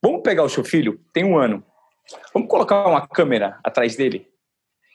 [0.00, 1.64] vamos pegar o seu filho, tem um ano,
[2.32, 4.28] vamos colocar uma câmera atrás dele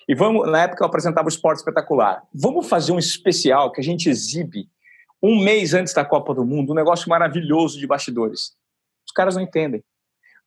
[0.07, 2.23] e vamos, na época eu apresentava o Esporte Espetacular.
[2.33, 4.67] Vamos fazer um especial que a gente exibe
[5.21, 8.53] um mês antes da Copa do Mundo, um negócio maravilhoso de bastidores.
[9.05, 9.83] Os caras não entendem.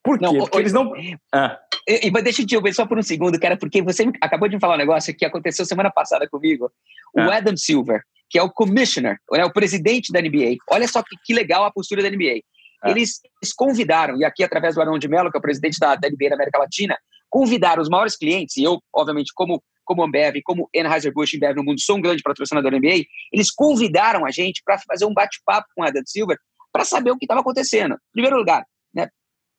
[0.03, 0.25] Por quê?
[0.25, 0.93] Não, porque eles não.
[1.33, 1.59] Ah.
[1.89, 4.57] E, e, deixa eu te ouvir só por um segundo, cara, porque você acabou de
[4.57, 6.71] me falar um negócio que aconteceu semana passada comigo.
[7.15, 7.37] O ah.
[7.37, 10.57] Adam Silver, que é o commissioner, é o presidente da NBA.
[10.71, 12.41] Olha só que, que legal a postura da NBA.
[12.83, 12.91] Ah.
[12.91, 15.95] Eles, eles, convidaram, e aqui através do Arão de Mello, que é o presidente da,
[15.95, 16.99] da NBA da América Latina,
[17.35, 21.81] convidar os maiores clientes, e eu, obviamente, como, como Ambev, como Anheuser-Busch Ambev no mundo,
[21.81, 25.83] sou um grande patrocinador da NBA, eles convidaram a gente para fazer um bate-papo com
[25.83, 26.39] a Adam Silver
[26.73, 27.95] para saber o que estava acontecendo.
[27.95, 29.09] Em primeiro lugar, né,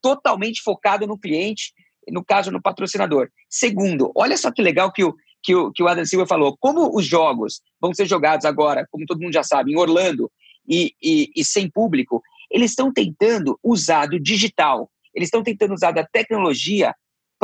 [0.01, 1.73] totalmente focado no cliente,
[2.07, 3.27] no caso, no patrocinador.
[3.49, 6.55] Segundo, olha só que legal que o, que o, que o Adam Silver falou.
[6.57, 10.31] Como os jogos vão ser jogados agora, como todo mundo já sabe, em Orlando
[10.65, 15.91] e, e, e sem público, eles estão tentando usar do digital, eles estão tentando usar
[15.91, 16.95] da tecnologia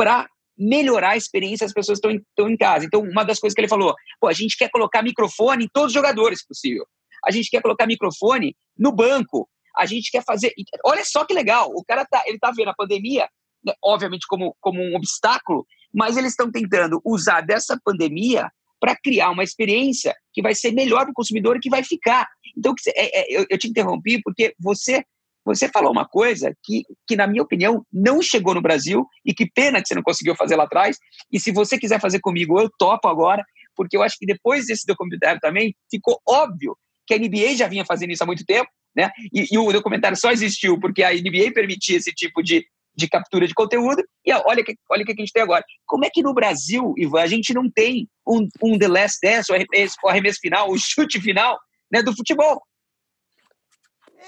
[0.02, 0.26] para
[0.58, 2.84] melhorar a experiência das pessoas que estão em casa.
[2.84, 5.90] Então, uma das coisas que ele falou, pô, a gente quer colocar microfone em todos
[5.90, 6.84] os jogadores, possível.
[7.24, 9.48] A gente quer colocar microfone no banco.
[9.76, 10.52] a gente quer fazer.
[10.84, 13.28] Olha só que legal, o cara tá, ele tá vendo a pandemia,
[13.64, 19.30] né, obviamente, como, como um obstáculo, mas eles estão tentando usar dessa pandemia para criar
[19.30, 22.26] uma experiência que vai ser melhor para o consumidor e que vai ficar.
[22.58, 25.04] Então, é, é, eu te interrompi porque você
[25.44, 29.50] você falou uma coisa que, que, na minha opinião, não chegou no Brasil e que
[29.50, 30.98] pena que você não conseguiu fazer lá atrás.
[31.32, 33.44] E se você quiser fazer comigo, eu topo agora,
[33.76, 36.76] porque eu acho que depois desse documentário também ficou óbvio
[37.06, 39.10] que a NBA já vinha fazendo isso há muito tempo, né?
[39.32, 43.46] E, e o documentário só existiu porque a NBA permitia esse tipo de, de captura
[43.46, 44.02] de conteúdo.
[44.24, 45.64] E olha que, olha o que a gente tem agora.
[45.86, 49.50] Como é que no Brasil, Ivan, a gente não tem um, um The Last Dance,
[49.50, 51.58] o arremesso, o arremesso final, o chute final
[51.90, 52.62] né, do futebol?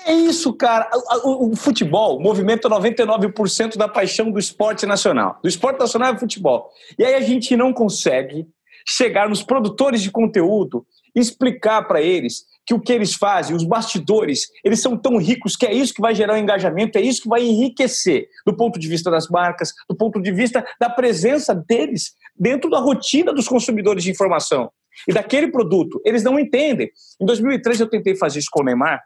[0.07, 0.91] É isso, cara.
[1.25, 5.39] O, o, o futebol movimenta 99% da paixão do esporte nacional.
[5.43, 6.71] Do esporte nacional é futebol.
[6.99, 8.47] E aí a gente não consegue
[8.87, 14.49] chegar nos produtores de conteúdo explicar para eles que o que eles fazem, os bastidores,
[14.65, 17.29] eles são tão ricos que é isso que vai gerar o engajamento, é isso que
[17.29, 22.15] vai enriquecer do ponto de vista das marcas, do ponto de vista da presença deles
[22.35, 24.71] dentro da rotina dos consumidores de informação
[25.07, 26.01] e daquele produto.
[26.05, 26.91] Eles não entendem.
[27.21, 29.01] Em 2003 eu tentei fazer isso com o Neymar,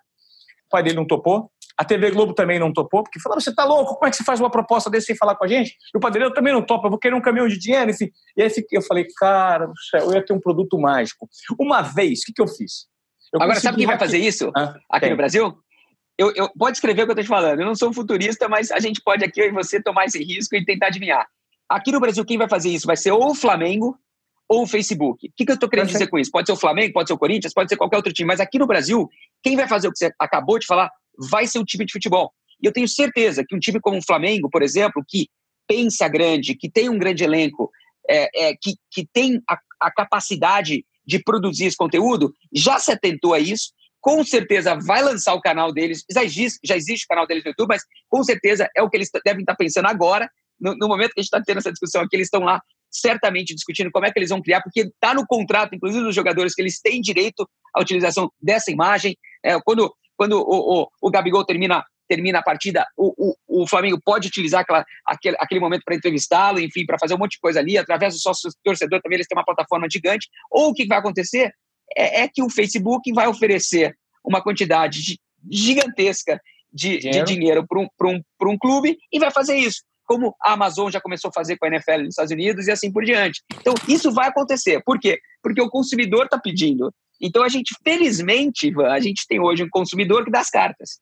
[0.68, 3.64] o pai dele não topou, a TV Globo também não topou, porque falaram: você tá
[3.64, 3.94] louco?
[3.94, 5.76] Como é que você faz uma proposta desse sem falar com a gente?
[5.94, 8.10] E o padrinho também não topa, eu vou querer um caminhão de dinheiro, enfim.
[8.36, 11.28] E aí eu falei: cara do céu, eu ia ter um produto mágico.
[11.58, 12.88] Uma vez, o que, que eu fiz?
[13.32, 15.10] Eu Agora, sabe quem vai fazer isso ah, aqui tem.
[15.10, 15.56] no Brasil?
[16.16, 17.60] Eu, eu, pode escrever o que eu estou te falando.
[17.60, 20.18] Eu não sou um futurista, mas a gente pode aqui, eu e você, tomar esse
[20.18, 21.24] risco e tentar adivinhar.
[21.68, 23.96] Aqui no Brasil, quem vai fazer isso vai ser ou o Flamengo
[24.48, 25.28] ou o Facebook.
[25.28, 26.30] O que, que eu estou querendo dizer com isso?
[26.30, 28.58] Pode ser o Flamengo, pode ser o Corinthians, pode ser qualquer outro time, mas aqui
[28.58, 29.08] no Brasil,
[29.42, 30.90] quem vai fazer o que você acabou de falar
[31.30, 32.32] vai ser o time de futebol.
[32.60, 35.28] E eu tenho certeza que um time como o Flamengo, por exemplo, que
[35.66, 37.70] pensa grande, que tem um grande elenco,
[38.08, 43.34] é, é, que, que tem a, a capacidade de produzir esse conteúdo, já se atentou
[43.34, 47.26] a isso, com certeza vai lançar o canal deles, já existe, já existe o canal
[47.26, 50.30] deles no YouTube, mas com certeza é o que eles devem estar pensando agora,
[50.60, 53.54] no, no momento que a gente está tendo essa discussão aqui, eles estão lá certamente
[53.54, 56.62] discutindo como é que eles vão criar, porque está no contrato, inclusive dos jogadores, que
[56.62, 59.16] eles têm direito à utilização dessa imagem.
[59.44, 64.00] É, quando quando o, o, o Gabigol termina termina a partida, o, o, o Flamengo
[64.02, 67.60] pode utilizar aquela, aquele, aquele momento para entrevistá-lo, enfim, para fazer um monte de coisa
[67.60, 70.26] ali, através do sócio torcedor também eles têm uma plataforma gigante.
[70.50, 71.52] Ou o que vai acontecer
[71.94, 75.18] é, é que o Facebook vai oferecer uma quantidade
[75.50, 76.40] gigantesca
[76.72, 79.82] de dinheiro, de dinheiro para um, um, um clube e vai fazer isso.
[80.08, 82.90] Como a Amazon já começou a fazer com a NFL nos Estados Unidos e assim
[82.90, 83.42] por diante.
[83.60, 84.82] Então, isso vai acontecer.
[84.84, 85.20] Por quê?
[85.42, 86.90] Porque o consumidor está pedindo.
[87.20, 90.98] Então, a gente, felizmente, Ivan, a gente tem hoje um consumidor que dá as cartas.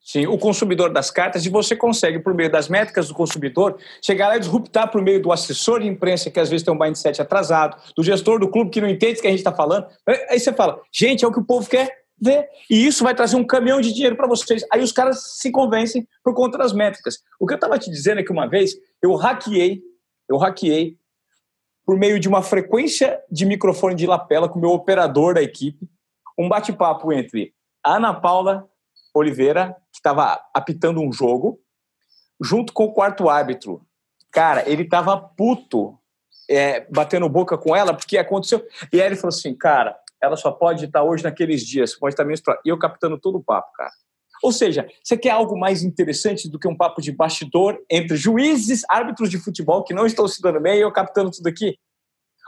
[0.00, 4.28] Sim, o consumidor das cartas, e você consegue, por meio das métricas do consumidor, chegar
[4.28, 7.20] lá e disruptar por meio do assessor de imprensa, que às vezes tem um mindset
[7.20, 9.88] atrasado, do gestor do clube que não entende o que a gente está falando.
[10.30, 12.48] Aí você fala, gente, é o que o povo quer ver.
[12.70, 14.64] E isso vai trazer um caminhão de dinheiro para vocês.
[14.72, 17.18] Aí os caras se convencem por conta das métricas.
[17.38, 19.82] O que eu estava te dizendo é que uma vez eu hackeei,
[20.28, 20.96] eu hackeei
[21.84, 25.88] por meio de uma frequência de microfone de lapela com o meu operador da equipe,
[26.36, 28.68] um bate-papo entre Ana Paula
[29.14, 31.60] Oliveira, que estava apitando um jogo,
[32.42, 33.86] junto com o quarto árbitro.
[34.32, 35.96] Cara, ele estava puto
[36.50, 38.66] é, batendo boca com ela, porque aconteceu.
[38.92, 39.96] E aí ele falou assim, cara,
[40.26, 42.60] ela só pode estar hoje naqueles dias, pode estar menstruada.
[42.64, 43.90] E eu captando todo o papo, cara.
[44.42, 48.82] Ou seja, você quer algo mais interessante do que um papo de bastidor entre juízes,
[48.90, 51.78] árbitros de futebol que não estão se dando bem e eu captando tudo aqui?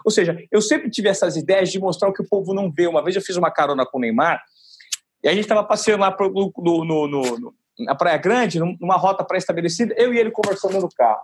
[0.05, 2.87] Ou seja, eu sempre tive essas ideias de mostrar o que o povo não vê.
[2.87, 4.41] Uma vez eu fiz uma carona com o Neymar
[5.23, 9.25] e a gente estava passeando lá pro, no, no, no, na Praia Grande, numa rota
[9.25, 11.21] pré-estabelecida, eu e ele conversando no carro.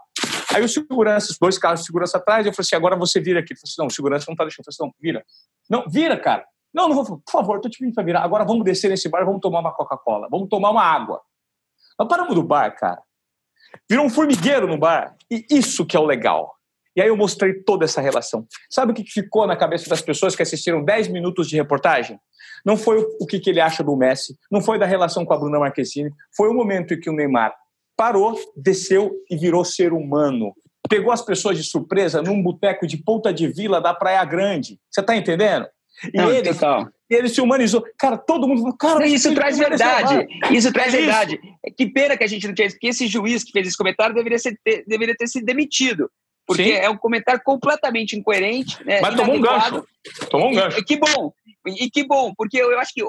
[0.55, 3.41] Aí o segurança, os dois carros de segurança atrás, eu falei assim, agora você vira
[3.41, 3.53] aqui.
[3.53, 4.67] Ele falou assim, não, o segurança não está deixando.
[4.67, 5.25] Eu falei assim, não, vira.
[5.69, 6.45] Não, vira, cara.
[6.73, 8.23] Não, não vou, por favor, estou te pedindo para virar.
[8.23, 11.21] Agora vamos descer nesse bar, vamos tomar uma Coca-Cola, vamos tomar uma água.
[11.99, 13.01] Nós paramos do bar, cara.
[13.89, 15.15] Virou um formigueiro no bar.
[15.31, 16.55] E isso que é o legal.
[16.97, 18.47] E aí eu mostrei toda essa relação.
[18.71, 22.21] Sabe o que ficou na cabeça das pessoas que assistiram 10 minutos de reportagem?
[22.65, 25.59] Não foi o que ele acha do Messi, não foi da relação com a Bruna
[25.59, 27.55] Marquezine, foi o momento em que o Neymar
[27.97, 30.55] parou, desceu e virou ser humano.
[30.89, 34.79] Pegou as pessoas de surpresa num boteco de Ponta de Vila da Praia Grande.
[34.91, 35.67] Você está entendendo?
[36.13, 36.89] E Não, ele, total.
[37.09, 37.83] ele se humanizou.
[37.99, 40.27] Cara, todo mundo falou, cara, isso traz verdade.
[40.51, 41.41] Isso traz é verdade.
[41.43, 41.75] Isso.
[41.77, 44.39] Que pena que a gente não tinha, porque esse juiz que fez esse comentário deveria,
[44.39, 46.11] ser, deveria ter sido demitido.
[46.47, 46.73] Porque Sim.
[46.73, 48.85] é um comentário completamente incoerente.
[48.85, 49.87] Né, Mas tomou um gancho.
[50.31, 50.79] Tomou um gancho.
[50.79, 51.33] E, que bom.
[51.67, 53.03] E que bom, porque eu, eu acho que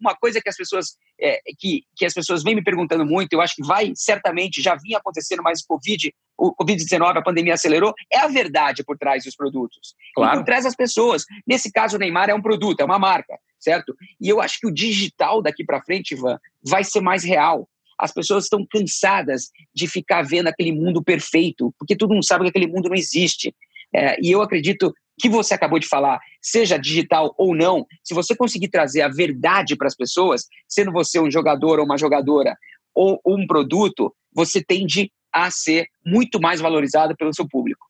[0.00, 3.40] uma coisa que as pessoas é, que, que as pessoas vêm me perguntando muito, eu
[3.40, 7.94] acho que vai certamente já vinha acontecendo, mas o Covid, o Covid-19, a pandemia acelerou,
[8.10, 9.94] é a verdade por trás dos produtos.
[10.14, 10.34] Claro.
[10.34, 11.24] E por trás das pessoas.
[11.46, 13.38] Nesse caso, o Neymar é um produto, é uma marca.
[13.60, 13.94] certo?
[14.20, 17.68] E eu acho que o digital daqui para frente, Ivan, vai ser mais real.
[18.00, 22.50] As pessoas estão cansadas de ficar vendo aquele mundo perfeito, porque todo mundo sabe que
[22.50, 23.54] aquele mundo não existe.
[23.94, 28.34] É, e eu acredito que você acabou de falar, seja digital ou não, se você
[28.34, 32.56] conseguir trazer a verdade para as pessoas, sendo você um jogador ou uma jogadora
[32.94, 37.89] ou um produto, você tende a ser muito mais valorizado pelo seu público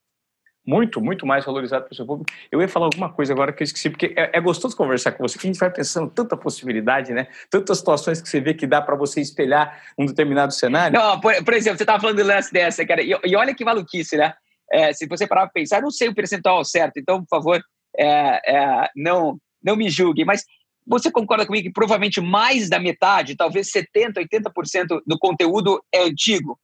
[0.66, 2.30] muito, muito mais valorizado pelo seu público.
[2.50, 5.26] Eu ia falar alguma coisa agora que eu esqueci, porque é, é gostoso conversar com
[5.26, 7.28] você, que a gente vai pensando tanta possibilidade, né?
[7.48, 10.98] Tantas situações que você vê que dá para você espelhar um determinado cenário.
[10.98, 13.64] Não, por, por exemplo, você estava falando do lance dessa, cara, e, e, olha que
[13.64, 14.34] maluquice, né?
[14.70, 17.60] É, se você parar para pensar, eu não sei o percentual certo, então, por favor,
[17.96, 20.44] é, é, não, não me julgue, mas
[20.86, 26.58] você concorda comigo que provavelmente mais da metade, talvez 70%, 80% do conteúdo é antigo?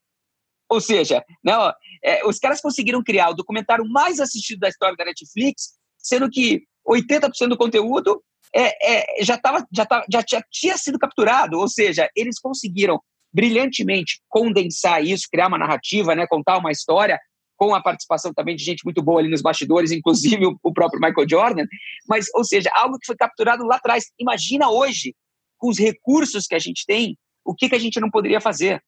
[0.68, 5.04] Ou seja, não, é, os caras conseguiram criar o documentário mais assistido da história da
[5.04, 8.22] Netflix, sendo que 80% do conteúdo
[8.54, 11.58] é, é, já, tava, já, tava, já, já tinha sido capturado.
[11.58, 13.00] Ou seja, eles conseguiram
[13.32, 17.20] brilhantemente condensar isso, criar uma narrativa, né, contar uma história,
[17.56, 21.00] com a participação também de gente muito boa ali nos bastidores, inclusive o, o próprio
[21.00, 21.64] Michael Jordan.
[22.08, 24.04] Mas, ou seja, algo que foi capturado lá atrás.
[24.18, 25.14] Imagina hoje,
[25.58, 28.82] com os recursos que a gente tem, o que, que a gente não poderia fazer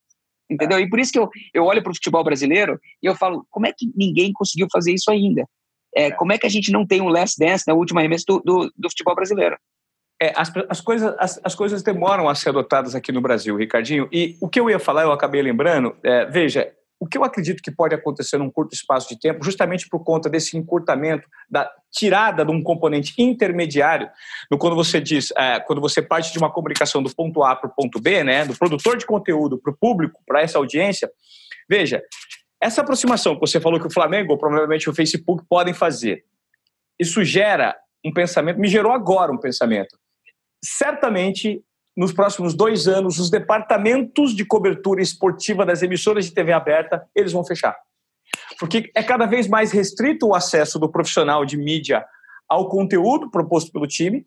[0.50, 0.78] entendeu?
[0.78, 3.66] E por isso que eu, eu olho para o futebol brasileiro e eu falo, como
[3.66, 5.44] é que ninguém conseguiu fazer isso ainda?
[5.94, 6.10] É, é.
[6.12, 8.72] Como é que a gente não tem um last dance na última remessa do, do,
[8.76, 9.56] do futebol brasileiro?
[10.20, 14.08] É, as, as, coisas, as, as, coisas demoram a ser adotadas aqui no Brasil, Ricardinho.
[14.10, 17.62] E o que eu ia falar, eu acabei lembrando, é, veja, o que eu acredito
[17.62, 22.44] que pode acontecer num curto espaço de tempo, justamente por conta desse encurtamento, da tirada
[22.44, 24.10] de um componente intermediário,
[24.50, 27.68] no quando você diz, é, quando você parte de uma comunicação do ponto A para
[27.68, 31.10] o ponto B, né, do produtor de conteúdo para o público, para essa audiência,
[31.68, 32.02] veja,
[32.60, 36.24] essa aproximação que você falou que o Flamengo, ou provavelmente o Facebook, podem fazer,
[36.98, 39.96] isso gera um pensamento, me gerou agora um pensamento.
[40.62, 41.62] Certamente
[41.98, 47.32] nos próximos dois anos, os departamentos de cobertura esportiva das emissoras de TV aberta, eles
[47.32, 47.76] vão fechar.
[48.60, 52.06] Porque é cada vez mais restrito o acesso do profissional de mídia
[52.48, 54.24] ao conteúdo proposto pelo time.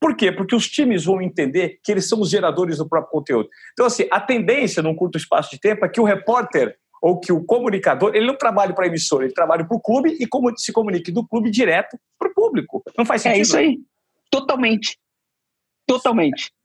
[0.00, 0.32] Por quê?
[0.32, 3.50] Porque os times vão entender que eles são os geradores do próprio conteúdo.
[3.74, 7.30] Então, assim, a tendência num curto espaço de tempo é que o repórter ou que
[7.30, 10.72] o comunicador, ele não trabalhe para a emissora, ele trabalha para o clube e se
[10.72, 12.82] comunique do clube direto para o público.
[12.96, 13.38] Não faz é sentido?
[13.38, 13.78] É isso aí.
[14.30, 14.98] Totalmente.
[15.86, 16.55] Totalmente.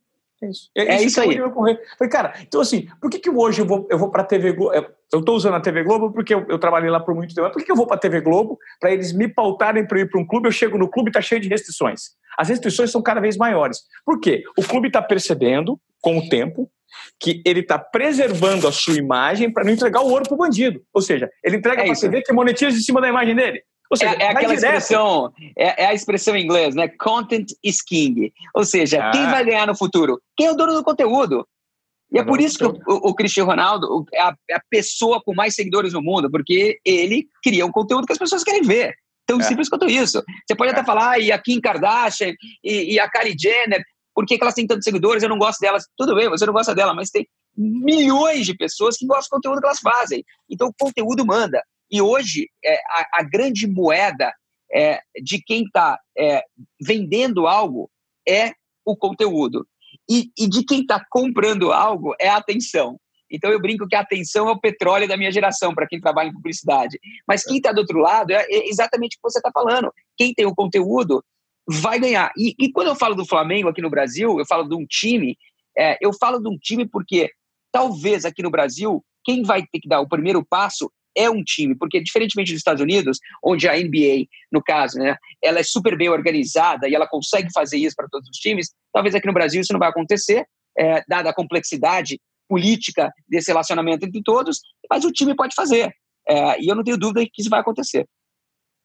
[0.42, 0.70] É isso.
[0.76, 1.36] É, é isso aí.
[1.36, 4.26] Eu Falei, cara, então assim, por que, que hoje eu vou, eu vou para a
[4.26, 4.74] TV Globo?
[5.14, 7.44] Eu estou usando a TV Globo porque eu, eu, trabalhei lá por muito tempo.
[7.44, 8.58] Mas por que, que eu vou para a TV Globo?
[8.80, 11.22] Para eles me pautarem para ir para um clube, eu chego no clube e está
[11.22, 12.12] cheio de restrições.
[12.38, 13.80] As restrições são cada vez maiores.
[14.06, 14.44] Por quê?
[14.58, 16.70] O clube está percebendo, com o tempo,
[17.20, 20.82] que ele está preservando a sua imagem para não entregar o ouro para o bandido.
[20.94, 23.62] Ou seja, ele entrega é para a TV que monetiza em cima da imagem dele.
[23.96, 26.88] Seja, é, é aquela expressão, é, é, a expressão em inglês, né?
[26.88, 28.34] Content is king.
[28.56, 29.12] Ou seja, ah.
[29.12, 30.22] quem vai ganhar no futuro?
[30.38, 31.48] Quem é o dono do conteúdo?
[32.12, 35.34] E é, por isso que o, o, Cristiano Ronaldo é a, é a, pessoa com
[35.34, 38.94] mais seguidores no mundo, porque ele cria um conteúdo que as pessoas querem ver.
[39.26, 39.44] Tão é.
[39.44, 40.22] simples quanto isso.
[40.46, 40.86] Você pode até é.
[40.86, 43.82] falar, ah, e a Kim Kardashian, e, e a Kylie Jenner,
[44.14, 45.24] por que, que, elas têm tantos seguidores?
[45.24, 45.86] Eu não gosto delas.
[45.96, 47.26] Tudo bem, você não gosta dela, mas tem
[47.58, 50.24] milhões de pessoas que gostam do conteúdo que elas fazem.
[50.50, 51.64] Então o conteúdo manda.
[51.92, 54.34] E hoje, é, a, a, grande moeda
[54.74, 56.44] é, de quem está é,
[56.80, 57.92] vendendo algo
[58.28, 58.54] é
[58.86, 59.68] o conteúdo.
[60.10, 62.98] E, e de quem está comprando algo é a atenção.
[63.30, 66.30] Então eu brinco que a atenção é o petróleo da minha geração, para quem trabalha
[66.30, 67.00] em publicidade.
[67.28, 69.92] Mas quem está do outro lado é, é exatamente o que você está falando.
[70.18, 71.24] Quem tem o conteúdo
[71.68, 72.32] vai ganhar.
[72.38, 75.38] E, e, quando eu falo do Flamengo aqui no Brasil, eu falo de um time,
[75.78, 77.32] é, eu falo de um time porque
[77.72, 81.76] talvez aqui no Brasil, quem vai ter que dar o primeiro passo é um time,
[81.76, 86.10] porque diferentemente dos Estados Unidos, onde a NBA, no caso, né, ela é super bem
[86.10, 89.74] organizada e ela consegue fazer isso para todos os times, talvez aqui no Brasil isso
[89.74, 90.46] não vai acontecer,
[90.78, 95.94] é, dada a complexidade política desse relacionamento entre todos, mas o time pode fazer.
[96.28, 98.06] É, e eu não tenho dúvida que isso vai acontecer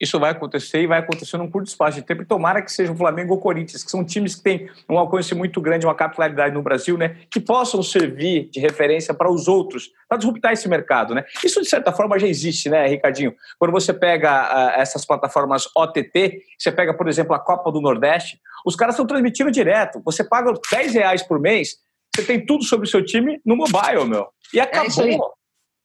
[0.01, 2.23] isso vai acontecer e vai acontecer num curto espaço de tempo.
[2.23, 4.99] E tomara que seja o Flamengo ou o Corinthians, que são times que têm um
[4.99, 7.17] alcance muito grande, uma capilaridade no Brasil, né?
[7.31, 11.25] Que possam servir de referência para os outros, para disruptar esse mercado, né?
[11.43, 13.35] Isso, de certa forma, já existe, né, Ricardinho?
[13.59, 18.39] Quando você pega uh, essas plataformas OTT, você pega, por exemplo, a Copa do Nordeste,
[18.67, 20.03] os caras estão transmitindo direto.
[20.05, 21.77] Você paga 10 reais por mês,
[22.15, 24.29] você tem tudo sobre o seu time no mobile, meu.
[24.53, 25.35] E acabou.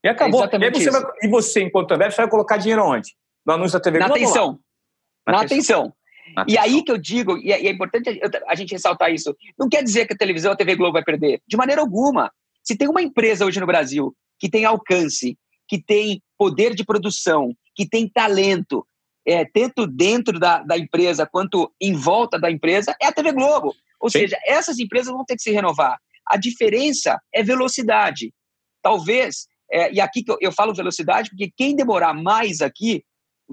[0.03, 0.43] É e acabou.
[0.43, 3.11] É e, você vai, e você, enquanto André, você vai colocar dinheiro onde?
[3.45, 4.07] No anúncio da TV Na?
[4.07, 4.59] Atenção.
[5.25, 5.81] Na, Na atenção.
[5.81, 5.95] atenção.
[6.35, 6.63] Na e atenção.
[6.63, 10.05] aí que eu digo, e é, é importante a gente ressaltar isso, não quer dizer
[10.07, 11.41] que a televisão, a TV Globo vai perder.
[11.47, 12.31] De maneira alguma.
[12.63, 15.37] Se tem uma empresa hoje no Brasil que tem alcance,
[15.67, 18.85] que tem poder de produção, que tem talento,
[19.25, 23.73] é, tanto dentro da, da empresa quanto em volta da empresa, é a TV Globo.
[23.99, 24.19] Ou Sim.
[24.19, 25.97] seja, essas empresas vão ter que se renovar.
[26.27, 28.33] A diferença é velocidade.
[28.81, 33.03] Talvez, é, e aqui eu, eu falo velocidade, porque quem demorar mais aqui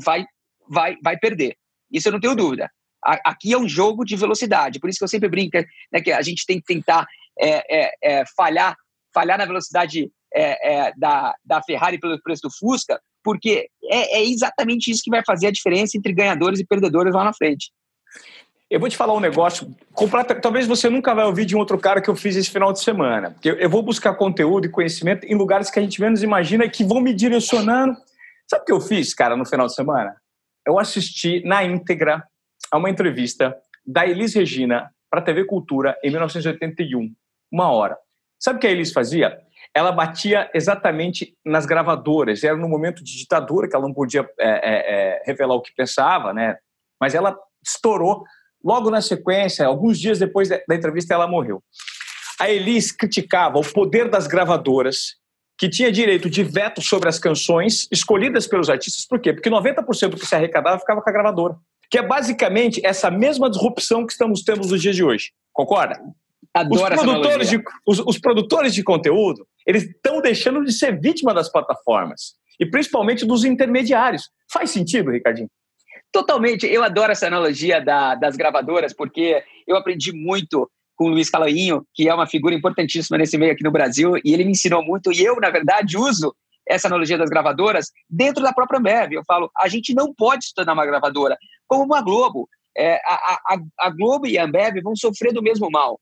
[0.02, 0.24] vai,
[0.68, 1.56] vai, vai perder.
[1.90, 2.70] Isso eu não tenho dúvida.
[3.04, 4.80] A, aqui é um jogo de velocidade.
[4.80, 5.58] Por isso que eu sempre brinco
[5.92, 7.06] né, que a gente tem que tentar
[7.38, 8.76] é, é, é falhar,
[9.14, 14.24] falhar na velocidade é, é, da, da Ferrari pelo preço do Fusca, porque é, é
[14.24, 17.70] exatamente isso que vai fazer a diferença entre ganhadores e perdedores lá na frente.
[18.70, 21.78] Eu vou te falar um negócio, completa, talvez você nunca vai ouvir de um outro
[21.78, 23.30] cara que eu fiz esse final de semana.
[23.30, 26.70] Porque eu vou buscar conteúdo e conhecimento em lugares que a gente menos imagina e
[26.70, 27.96] que vão me direcionando.
[28.48, 30.16] Sabe o que eu fiz, cara, no final de semana?
[30.66, 32.22] Eu assisti na íntegra
[32.70, 37.14] a uma entrevista da Elis Regina para a TV Cultura em 1981,
[37.50, 37.96] uma hora.
[38.38, 39.38] Sabe o que a Elis fazia?
[39.74, 42.42] ela batia exatamente nas gravadoras.
[42.42, 45.74] Era no momento de ditadura que ela não podia é, é, é, revelar o que
[45.74, 46.56] pensava, né?
[47.00, 48.24] Mas ela estourou
[48.64, 51.62] logo na sequência, alguns dias depois da entrevista, ela morreu.
[52.40, 55.16] A Elis criticava o poder das gravadoras,
[55.58, 59.04] que tinha direito de veto sobre as canções escolhidas pelos artistas.
[59.04, 59.32] Por quê?
[59.32, 61.56] Porque 90% do que se arrecadava ficava com a gravadora.
[61.90, 65.32] Que é basicamente essa mesma disrupção que estamos tendo nos dias de hoje.
[65.52, 66.00] Concorda?
[66.54, 71.34] Adoro os produtores, de, os, os produtores de conteúdo, eles estão deixando de ser vítima
[71.34, 74.30] das plataformas e principalmente dos intermediários.
[74.50, 75.50] Faz sentido, Ricardinho?
[76.10, 76.66] Totalmente.
[76.66, 81.86] Eu adoro essa analogia da, das gravadoras, porque eu aprendi muito com o Luiz Caloinho,
[81.94, 85.12] que é uma figura importantíssima nesse meio aqui no Brasil, e ele me ensinou muito,
[85.12, 86.34] e eu, na verdade, uso
[86.68, 89.12] essa analogia das gravadoras dentro da própria Ambev.
[89.12, 91.38] Eu falo, a gente não pode se tornar uma gravadora,
[91.68, 92.48] como uma Globo.
[92.76, 96.00] É, a, a, a Globo e a Ambev vão sofrer do mesmo mal.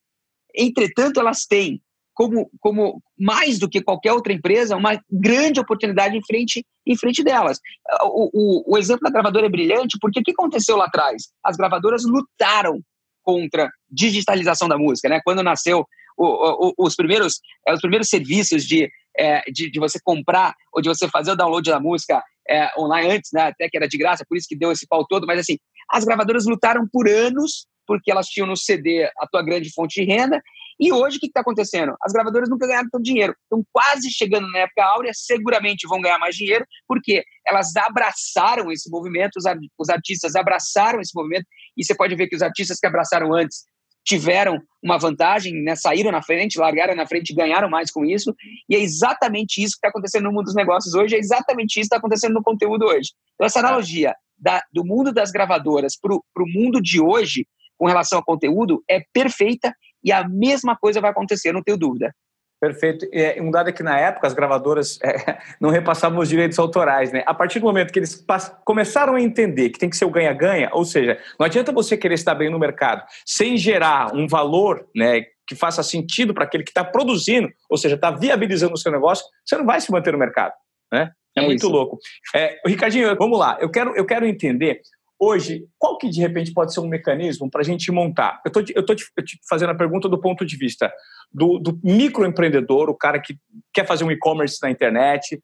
[0.55, 1.81] Entretanto, elas têm,
[2.15, 7.23] como, como mais do que qualquer outra empresa, uma grande oportunidade em frente, em frente
[7.23, 7.61] delas.
[8.03, 11.29] O, o, o exemplo da gravadora é brilhante, porque o que aconteceu lá atrás?
[11.45, 12.81] As gravadoras lutaram
[13.27, 15.21] contra digitalização da música, né?
[15.25, 15.85] Quando nasceu
[16.17, 20.81] o, o, os primeiros é, os primeiros serviços de, é, de, de você comprar ou
[20.81, 23.49] de você fazer o download da música é, online antes, né?
[23.49, 25.27] Até que era de graça, por isso que deu esse pau todo.
[25.27, 25.59] Mas assim,
[25.91, 30.07] as gravadoras lutaram por anos porque elas tinham no CD a tua grande fonte de
[30.07, 30.41] renda.
[30.79, 31.95] E hoje o que está acontecendo?
[32.03, 33.35] As gravadoras nunca ganharam tanto dinheiro.
[33.43, 38.91] Estão quase chegando na época áurea, seguramente vão ganhar mais dinheiro, porque elas abraçaram esse
[38.91, 39.39] movimento,
[39.79, 41.47] os artistas abraçaram esse movimento,
[41.77, 43.65] e você pode ver que os artistas que abraçaram antes
[44.05, 48.33] tiveram uma vantagem, né, saíram na frente, largaram na frente, ganharam mais com isso,
[48.69, 51.81] e é exatamente isso que está acontecendo no mundo dos negócios hoje, é exatamente isso
[51.81, 53.11] que está acontecendo no conteúdo hoje.
[53.35, 57.47] Então, essa analogia da, do mundo das gravadoras para o mundo de hoje
[57.77, 59.75] com relação ao conteúdo é perfeita
[60.07, 62.15] e a mesma coisa vai acontecer, não tenho dúvida.
[62.61, 63.07] Perfeito.
[63.13, 67.13] É, um dado é que na época as gravadoras é, não repassavam os direitos autorais,
[67.13, 67.23] né?
[67.27, 68.25] A partir do momento que eles
[68.65, 72.15] começaram a entender que tem que ser o ganha-ganha, ou seja, não adianta você querer
[72.15, 76.71] estar bem no mercado sem gerar um valor, né, que faça sentido para aquele que
[76.71, 80.19] está produzindo, ou seja, está viabilizando o seu negócio, você não vai se manter no
[80.19, 80.55] mercado,
[80.93, 81.11] né?
[81.37, 81.69] É, é muito isso.
[81.69, 81.99] louco.
[82.35, 83.59] É, Ricardinho, vamos lá.
[83.61, 84.81] Eu quero, eu quero entender
[85.19, 88.41] Hoje, qual que de repente pode ser um mecanismo para a gente montar?
[88.45, 90.93] Eu estou te, te, fazendo a pergunta do ponto de vista
[91.33, 93.39] do, do microempreendedor, o cara que
[93.73, 95.43] quer fazer um e-commerce na internet,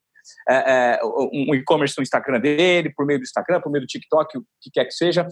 [0.49, 1.01] é, é,
[1.33, 4.71] um e-commerce no Instagram dele, por meio do Instagram, por meio do TikTok, o que
[4.71, 5.27] quer que seja,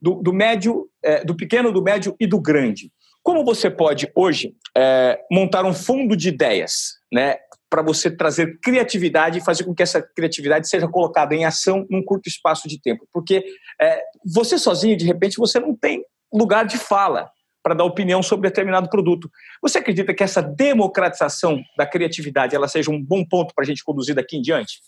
[0.00, 2.92] do, do médio, é, do pequeno, do médio e do grande.
[3.22, 7.36] Como você pode hoje é, montar um fundo de ideias, né?
[7.70, 12.02] Para você trazer criatividade e fazer com que essa criatividade seja colocada em ação num
[12.02, 13.06] curto espaço de tempo.
[13.12, 13.44] Porque
[13.80, 17.30] é, você sozinho, de repente, você não tem lugar de fala
[17.62, 19.30] para dar opinião sobre determinado produto.
[19.62, 23.84] Você acredita que essa democratização da criatividade ela seja um bom ponto para a gente
[23.84, 24.80] conduzir daqui em diante?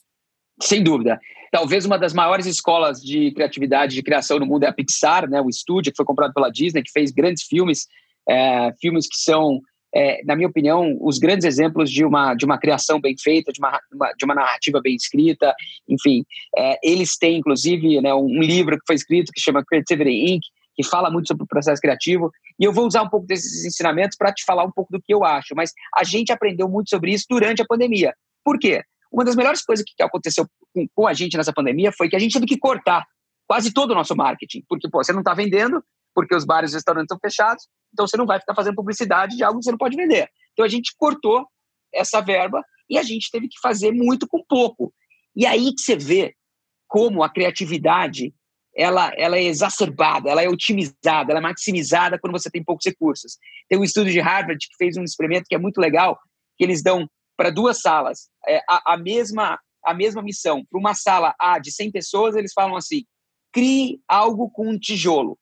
[0.60, 1.20] Sem dúvida.
[1.50, 5.40] Talvez uma das maiores escolas de criatividade, de criação no mundo é a Pixar, né?
[5.40, 7.86] o estúdio que foi comprado pela Disney, que fez grandes filmes,
[8.28, 9.60] é, filmes que são
[9.94, 13.60] é, na minha opinião, os grandes exemplos de uma, de uma criação bem feita, de
[13.60, 13.80] uma,
[14.16, 15.54] de uma narrativa bem escrita,
[15.88, 16.24] enfim.
[16.56, 20.42] É, eles têm, inclusive, né, um livro que foi escrito que chama Creativity Inc.,
[20.74, 24.16] que fala muito sobre o processo criativo, e eu vou usar um pouco desses ensinamentos
[24.16, 27.12] para te falar um pouco do que eu acho, mas a gente aprendeu muito sobre
[27.12, 28.14] isso durante a pandemia.
[28.42, 28.82] Por quê?
[29.12, 32.18] Uma das melhores coisas que aconteceu com, com a gente nessa pandemia foi que a
[32.18, 33.04] gente teve que cortar
[33.46, 35.84] quase todo o nosso marketing, porque pô, você não está vendendo,
[36.14, 39.44] porque os bares e restaurantes estão fechados, então você não vai ficar fazendo publicidade de
[39.44, 40.28] algo que você não pode vender.
[40.52, 41.46] Então a gente cortou
[41.92, 44.92] essa verba e a gente teve que fazer muito com pouco.
[45.34, 46.34] E aí que você vê
[46.86, 48.34] como a criatividade
[48.74, 53.36] ela, ela é exacerbada, ela é otimizada, ela é maximizada quando você tem poucos recursos.
[53.68, 56.18] Tem um estudo de Harvard que fez um experimento que é muito legal,
[56.56, 57.06] que eles dão
[57.36, 60.64] para duas salas é, a, a, mesma, a mesma missão.
[60.70, 63.04] Para uma sala A de 100 pessoas, eles falam assim,
[63.52, 65.38] crie algo com um tijolo.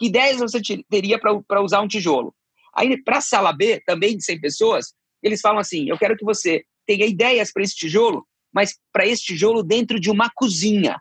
[0.00, 2.34] Que ideias você teria para usar um tijolo?
[2.74, 6.24] Aí, para a sala B, também de 100 pessoas, eles falam assim: eu quero que
[6.24, 10.98] você tenha ideias para esse tijolo, mas para esse tijolo dentro de uma cozinha.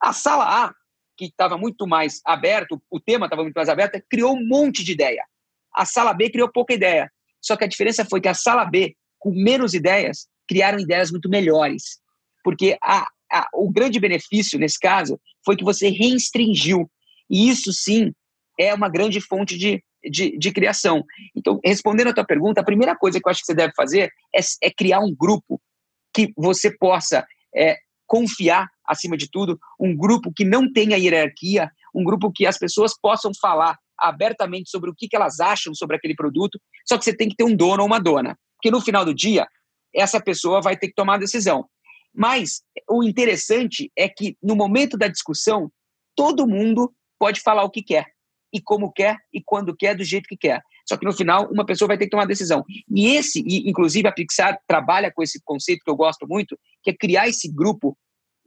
[0.00, 0.74] A sala A,
[1.14, 4.92] que estava muito mais aberto, o tema estava muito mais aberto, criou um monte de
[4.92, 5.22] ideia.
[5.74, 7.12] A sala B criou pouca ideia.
[7.40, 11.28] Só que a diferença foi que a sala B, com menos ideias, criaram ideias muito
[11.28, 12.00] melhores.
[12.42, 16.90] Porque a, a, o grande benefício, nesse caso, foi que você restringiu.
[17.30, 18.12] E isso, sim,
[18.58, 21.04] é uma grande fonte de, de, de, criação.
[21.34, 24.10] Então, respondendo a tua pergunta, a primeira coisa que eu acho que você deve fazer
[24.34, 25.60] é, é criar um grupo
[26.12, 27.76] que você possa é,
[28.06, 32.92] confiar, acima de tudo, um grupo que não tenha hierarquia, um grupo que as pessoas
[33.00, 36.58] possam falar abertamente sobre o que, que elas acham sobre aquele produto,
[36.88, 38.36] só que você tem que ter um dono ou uma dona.
[38.56, 39.46] Porque no final do dia,
[39.94, 41.66] essa pessoa vai ter que tomar a decisão.
[42.12, 45.70] Mas o interessante é que no momento da discussão,
[46.16, 48.06] todo mundo pode falar o que quer,
[48.50, 50.62] e como quer, e quando quer, do jeito que quer.
[50.88, 52.64] Só que no final, uma pessoa vai ter que tomar uma decisão.
[52.88, 56.90] E esse, e inclusive a Pixar trabalha com esse conceito que eu gosto muito, que
[56.90, 57.96] é criar esse grupo.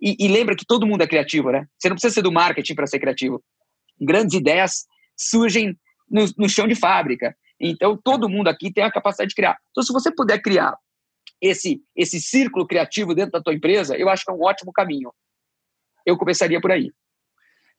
[0.01, 1.67] E, e lembra que todo mundo é criativo, né?
[1.80, 3.41] Você não precisa ser do marketing para ser criativo.
[4.01, 5.78] Grandes ideias surgem
[6.09, 7.34] no, no chão de fábrica.
[7.59, 9.57] Então, todo mundo aqui tem a capacidade de criar.
[9.71, 10.76] Então, se você puder criar
[11.39, 15.13] esse, esse círculo criativo dentro da tua empresa, eu acho que é um ótimo caminho.
[16.05, 16.91] Eu começaria por aí.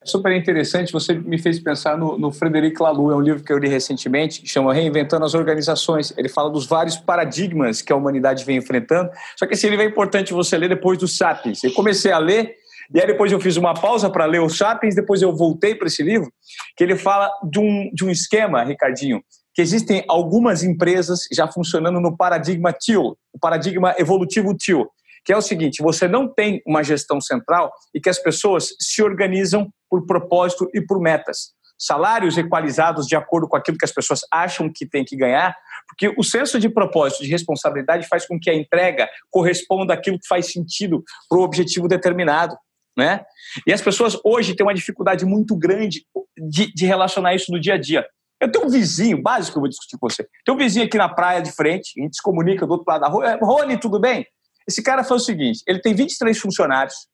[0.05, 3.51] É super interessante, você me fez pensar no, no Frederic Laloux, é um livro que
[3.51, 6.13] eu li recentemente, que chama Reinventando as Organizações.
[6.15, 9.87] Ele fala dos vários paradigmas que a humanidade vem enfrentando, só que esse livro é
[9.87, 11.63] importante você ler depois do Sapiens.
[11.63, 12.53] Eu comecei a ler,
[12.93, 15.87] e aí depois eu fiz uma pausa para ler o Sapiens, depois eu voltei para
[15.87, 16.31] esse livro,
[16.77, 19.23] que ele fala de um, de um esquema, Ricardinho,
[19.55, 24.87] que existem algumas empresas já funcionando no paradigma TIL, o paradigma evolutivo TIL,
[25.25, 29.01] que é o seguinte: você não tem uma gestão central e que as pessoas se
[29.01, 31.53] organizam por propósito e por metas.
[31.77, 35.53] Salários equalizados de acordo com aquilo que as pessoas acham que tem que ganhar,
[35.89, 40.27] porque o senso de propósito, de responsabilidade, faz com que a entrega corresponda àquilo que
[40.27, 42.55] faz sentido para o objetivo determinado.
[42.97, 43.21] Né?
[43.67, 46.05] E as pessoas hoje têm uma dificuldade muito grande
[46.37, 48.05] de, de relacionar isso no dia a dia.
[48.39, 50.25] Eu tenho um vizinho, básico que eu vou discutir com você.
[50.45, 53.01] Tem um vizinho aqui na praia de frente, a gente se comunica do outro lado
[53.01, 53.31] da rua.
[53.31, 54.25] É, Rony, tudo bem?
[54.67, 57.07] Esse cara faz o seguinte: ele tem 23 funcionários,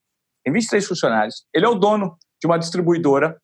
[0.43, 3.39] tem 23 funcionários, ele é o dono de uma distribuidora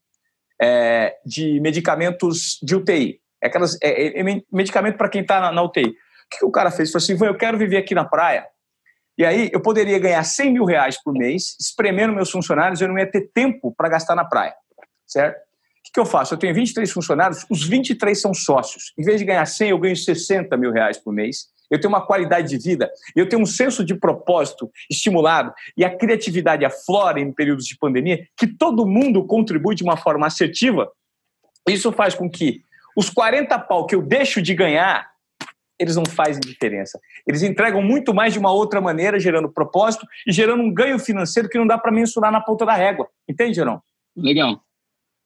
[0.62, 3.20] é, de medicamentos de UTI.
[3.42, 5.90] É, aquelas, é, é, é medicamento para quem está na, na, UTI.
[5.90, 5.94] O
[6.30, 6.90] que, que, o cara fez?
[6.90, 8.46] Ele falou assim: eu quero viver aqui na praia.
[9.18, 13.00] E aí eu poderia ganhar 100 mil reais por mês, espremendo meus funcionários, eu não
[13.00, 14.54] ia ter tempo para gastar na praia.
[15.08, 15.47] Certo?
[15.88, 16.34] Que, que eu faço?
[16.34, 18.94] Eu tenho 23 funcionários, os 23 são sócios.
[18.98, 21.48] Em vez de ganhar 100, eu ganho 60 mil reais por mês.
[21.70, 25.94] Eu tenho uma qualidade de vida, eu tenho um senso de propósito estimulado e a
[25.94, 30.90] criatividade aflora em períodos de pandemia, que todo mundo contribui de uma forma assertiva.
[31.68, 32.62] Isso faz com que
[32.96, 35.10] os 40 pau que eu deixo de ganhar,
[35.78, 36.98] eles não fazem diferença.
[37.28, 41.50] Eles entregam muito mais de uma outra maneira, gerando propósito e gerando um ganho financeiro
[41.50, 43.10] que não dá para mensurar na ponta da régua.
[43.28, 43.82] Entende, Gerão?
[44.16, 44.64] Legal.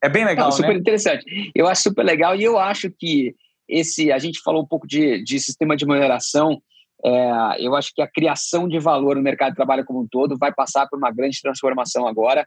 [0.03, 0.79] É bem legal, Não, super né?
[0.79, 1.51] interessante.
[1.53, 3.35] Eu acho super legal e eu acho que
[3.67, 6.61] esse, a gente falou um pouco de, de sistema de mineração,
[7.03, 10.37] é, eu acho que a criação de valor no mercado de trabalho como um todo
[10.37, 12.45] vai passar por uma grande transformação agora,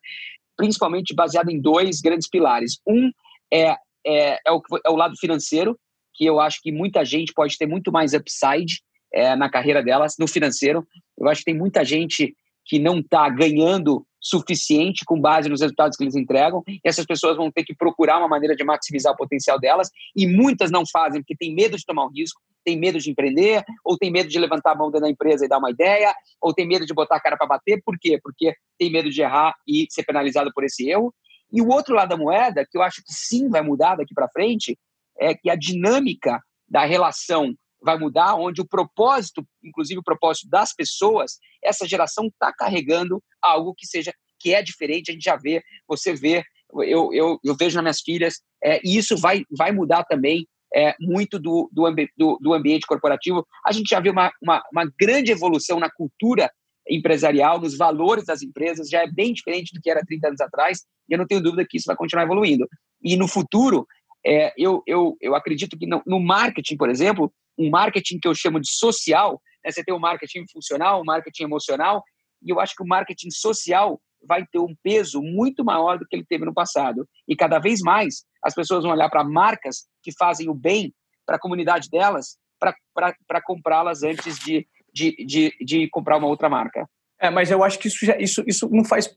[0.57, 2.79] principalmente baseado em dois grandes pilares.
[2.87, 3.11] Um
[3.53, 3.77] é,
[4.07, 5.79] é, é, o, é o lado financeiro,
[6.13, 8.81] que eu acho que muita gente pode ter muito mais upside
[9.13, 10.87] é, na carreira delas, no financeiro.
[11.19, 15.97] Eu acho que tem muita gente que não está ganhando suficiente com base nos resultados
[15.97, 16.63] que eles entregam.
[16.67, 19.91] E essas pessoas vão ter que procurar uma maneira de maximizar o potencial delas.
[20.17, 23.63] E muitas não fazem porque tem medo de tomar um risco, tem medo de empreender,
[23.85, 26.67] ou tem medo de levantar a mão da empresa e dar uma ideia, ou tem
[26.67, 27.83] medo de botar a cara para bater.
[27.85, 28.19] Por quê?
[28.23, 31.15] Porque tem medo de errar e ser penalizado por esse erro.
[31.53, 34.29] E o outro lado da moeda, que eu acho que sim vai mudar daqui para
[34.31, 34.79] frente,
[35.19, 37.55] é que a dinâmica da relação
[37.85, 43.75] vai mudar, onde o propósito, inclusive o propósito das pessoas, essa geração está carregando algo
[43.77, 45.11] que seja que é diferente.
[45.11, 48.97] A gente já vê, você vê, eu, eu, eu vejo nas minhas filhas, é, e
[48.97, 53.47] isso vai, vai mudar também é, muito do, do, ambi do, do, ambiente corporativo.
[53.65, 56.51] A gente já vê uma, uma, uma grande evolução na cultura
[56.89, 60.81] empresarial, nos valores das empresas, já é bem diferente do que era 30 anos atrás,
[61.09, 62.67] e eu não tenho dúvida que isso vai continuar evoluindo.
[63.03, 63.87] E no futuro,
[64.27, 68.35] é, eu, eu, eu acredito que no, no, marketing, por exemplo, um marketing que eu
[68.35, 72.03] chamo de social, né, você tem o marketing funcional, o marketing emocional,
[72.43, 76.17] e eu acho que o marketing social vai ter um peso muito maior do que
[76.17, 77.07] ele teve no passado.
[77.29, 80.95] E cada vez mais as pessoas vão olhar para marcas que fazem o bem
[81.27, 86.89] para a comunidade delas para comprá-las antes de, de, de, de comprar uma outra marca.
[87.25, 89.11] É, mas eu acho que isso, já, isso, isso, não faz,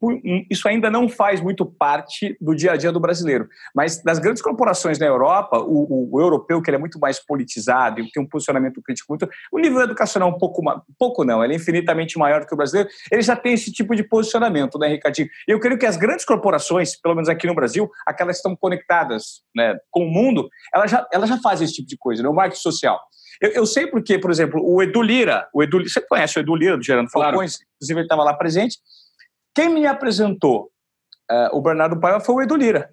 [0.50, 3.50] isso ainda não faz muito parte do dia a dia do brasileiro.
[3.76, 8.00] Mas das grandes corporações na Europa, o, o europeu, que ele é muito mais politizado
[8.00, 9.28] e tem um posicionamento crítico muito.
[9.52, 10.64] O nível educacional é um pouco,
[10.98, 12.90] pouco não, ele é infinitamente maior que o brasileiro.
[13.12, 15.28] Ele já tem esse tipo de posicionamento, né, Ricardinho?
[15.46, 19.42] Eu creio que as grandes corporações, pelo menos aqui no Brasil, aquelas que estão conectadas
[19.54, 22.30] né, com o mundo, elas já, elas já fazem esse tipo de coisa, né?
[22.30, 23.02] o marketing social.
[23.42, 26.56] Eu, eu, sei porque, por exemplo, o Edu Lira, o Edu, você conhece o Edu
[26.56, 27.70] Lira do Gerando Falcões, claro.
[27.76, 28.78] inclusive ele estava lá presente.
[29.56, 30.72] Quem me apresentou
[31.32, 32.90] uh, o Bernardo Paiva foi o Edu Lira,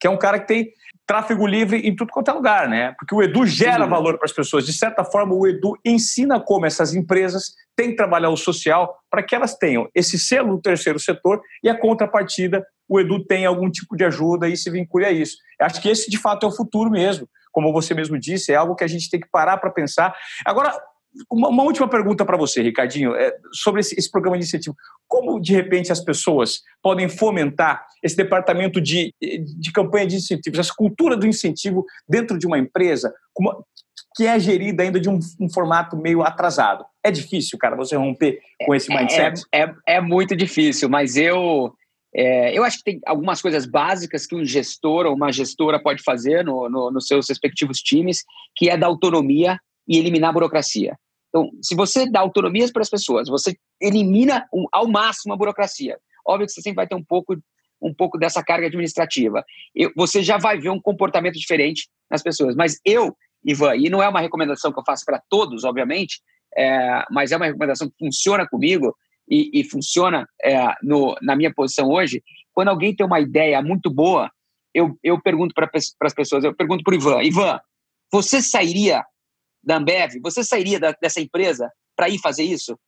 [0.00, 0.72] que é um cara que tem
[1.06, 2.94] tráfego livre em tudo quanto é lugar, né?
[2.98, 3.90] Porque o Edu gera Sim.
[3.90, 4.66] valor para as pessoas.
[4.66, 9.22] De certa forma, o Edu ensina como essas empresas têm que trabalhar o social para
[9.22, 13.70] que elas tenham esse selo do terceiro setor e a contrapartida, o Edu tem algum
[13.70, 15.36] tipo de ajuda e se vincule a isso.
[15.60, 18.54] Eu acho que esse, de fato, é o futuro mesmo como você mesmo disse, é
[18.54, 20.14] algo que a gente tem que parar para pensar.
[20.44, 20.78] Agora,
[21.32, 24.76] uma, uma última pergunta para você, Ricardinho, é, sobre esse, esse, programa de incentivo.
[25.08, 30.74] Como, de repente, as pessoas podem fomentar esse departamento de, de campanha de incentivos, essa
[30.76, 33.64] cultura do incentivo dentro de uma empresa uma,
[34.14, 36.84] que é gerida ainda de um, um, formato meio atrasado?
[37.02, 39.42] É difícil, cara, você romper com esse é, mindset?
[39.50, 41.72] É, é, é muito difícil, mas eu
[42.18, 46.02] é, eu acho que tem algumas coisas básicas que um gestor ou uma gestora pode
[46.02, 48.24] fazer no, no, nos seus respectivos times,
[48.56, 50.96] que é dar autonomia e eliminar a burocracia.
[51.28, 55.98] Então, se você dá autonomias para as pessoas, você elimina um, ao máximo a burocracia.
[56.26, 57.36] Óbvio que você sempre vai ter um pouco,
[57.82, 59.44] um pouco dessa carga administrativa.
[59.74, 62.56] Eu, você já vai ver um comportamento diferente nas pessoas.
[62.56, 63.14] Mas eu,
[63.44, 66.22] Ivan, e não é uma recomendação que eu faço para todos, obviamente,
[66.56, 68.96] é, mas é uma recomendação que funciona comigo,
[69.28, 72.22] e, e funciona é, no, na minha posição hoje,
[72.52, 74.30] quando alguém tem uma ideia muito boa,
[74.72, 77.60] eu, eu pergunto para as pessoas, eu pergunto para o Ivan, Ivan,
[78.12, 79.04] você sairia
[79.62, 82.78] da Ambev, você sairia da, dessa empresa para ir fazer isso?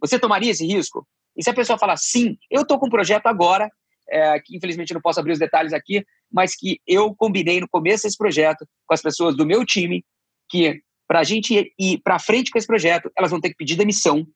[0.00, 1.06] Você tomaria esse risco?
[1.36, 3.70] E se a pessoa falar sim, eu estou com um projeto agora,
[4.08, 8.04] é, que infelizmente não posso abrir os detalhes aqui, mas que eu combinei no começo
[8.04, 10.04] desse projeto com as pessoas do meu time,
[10.48, 13.76] que para a gente ir para frente com esse projeto, elas vão ter que pedir
[13.76, 14.26] demissão,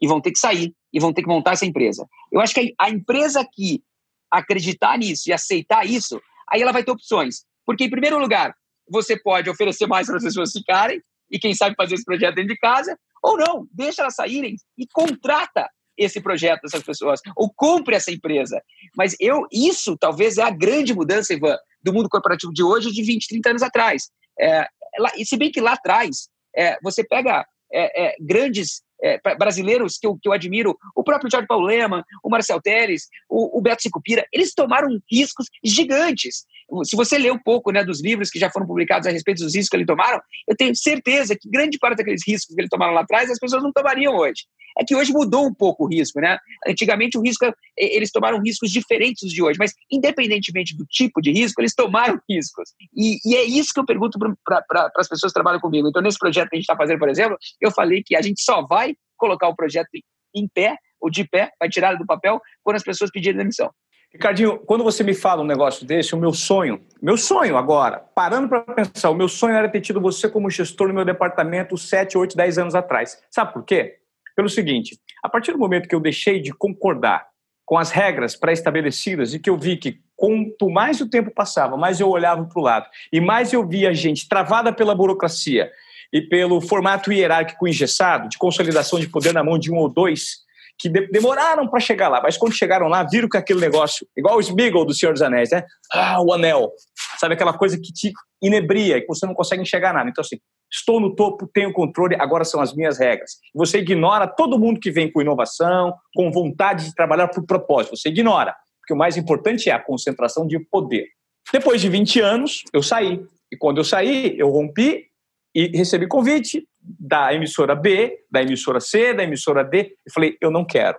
[0.00, 2.06] e vão ter que sair e vão ter que montar essa empresa.
[2.30, 3.82] Eu acho que a empresa que
[4.30, 6.20] acreditar nisso e aceitar isso,
[6.50, 7.44] aí ela vai ter opções.
[7.64, 8.54] Porque, em primeiro lugar,
[8.88, 12.52] você pode oferecer mais para as pessoas ficarem e, quem sabe, fazer esse projeto dentro
[12.54, 17.94] de casa, ou não, deixa elas saírem e contrata esse projeto dessas pessoas, ou compre
[17.94, 18.60] essa empresa.
[18.96, 23.02] Mas eu, isso talvez é a grande mudança, Ivan, do mundo corporativo de hoje de
[23.02, 24.10] 20, 30 anos atrás.
[24.38, 24.66] É,
[24.98, 29.98] lá, e se bem que lá atrás, é, você pega é, é grandes é, brasileiros
[29.98, 33.60] que eu, que eu admiro, o próprio Jorge Paulo Lema, o Marcel Teles, o, o
[33.60, 36.46] Beto Sicupira, eles tomaram riscos gigantes.
[36.84, 39.54] Se você ler um pouco né, dos livros que já foram publicados a respeito dos
[39.54, 42.94] riscos que eles tomaram, eu tenho certeza que grande parte daqueles riscos que eles tomaram
[42.94, 44.44] lá atrás, as pessoas não tomariam hoje
[44.78, 46.38] é que hoje mudou um pouco o risco, né?
[46.66, 47.44] Antigamente o risco,
[47.76, 52.20] eles tomaram riscos diferentes dos de hoje, mas independentemente do tipo de risco, eles tomaram
[52.28, 52.70] riscos.
[52.94, 55.88] E, e é isso que eu pergunto para as pessoas que trabalham comigo.
[55.88, 58.42] Então, nesse projeto que a gente está fazendo, por exemplo, eu falei que a gente
[58.42, 59.88] só vai colocar o projeto
[60.34, 63.70] em pé, ou de pé, vai tirar do papel, quando as pessoas pedirem demissão.
[64.14, 68.48] Ricardinho, quando você me fala um negócio desse, o meu sonho, meu sonho agora, parando
[68.48, 72.16] para pensar, o meu sonho era ter tido você como gestor no meu departamento 7,
[72.16, 73.20] 8, 10 anos atrás.
[73.28, 73.98] Sabe por quê?
[74.34, 77.26] pelo seguinte: a partir do momento que eu deixei de concordar
[77.64, 81.98] com as regras pré-estabelecidas e que eu vi que quanto mais o tempo passava, mais
[81.98, 85.70] eu olhava para o lado e mais eu via gente travada pela burocracia
[86.12, 90.44] e pelo formato hierárquico engessado, de consolidação de poder na mão de um ou dois,
[90.78, 94.36] que de demoraram para chegar lá, mas quando chegaram lá, viram que aquele negócio, igual
[94.36, 95.64] o Smeagol do Senhor dos Anéis, né?
[95.92, 96.72] Ah, o anel.
[97.18, 98.12] Sabe aquela coisa que te
[98.42, 100.10] inebria, que você não consegue enxergar nada.
[100.10, 100.38] Então, assim,
[100.70, 103.32] estou no topo, tenho controle, agora são as minhas regras.
[103.54, 107.96] Você ignora todo mundo que vem com inovação, com vontade de trabalhar por propósito.
[107.96, 111.06] Você ignora, porque o mais importante é a concentração de poder.
[111.52, 113.20] Depois de 20 anos, eu saí.
[113.52, 115.06] E quando eu saí, eu rompi
[115.54, 119.96] e recebi convite da emissora B, da emissora C, da emissora D.
[120.06, 120.98] E falei, eu não quero.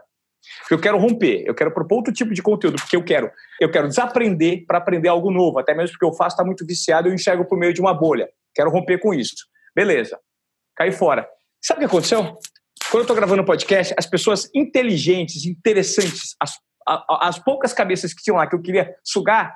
[0.70, 3.88] Eu quero romper, eu quero propor outro tipo de conteúdo, porque eu quero, eu quero
[3.88, 7.46] desaprender para aprender algo novo, até mesmo porque eu faço está muito viciado, eu enxergo
[7.46, 8.30] por meio de uma bolha.
[8.54, 9.46] Quero romper com isso.
[9.76, 10.20] Beleza.
[10.76, 11.28] Caí fora.
[11.62, 12.24] Sabe o que aconteceu?
[12.92, 16.60] Quando eu estou gravando o podcast, as pessoas inteligentes, interessantes, as,
[17.22, 19.56] as poucas cabeças que tinham lá que eu queria sugar,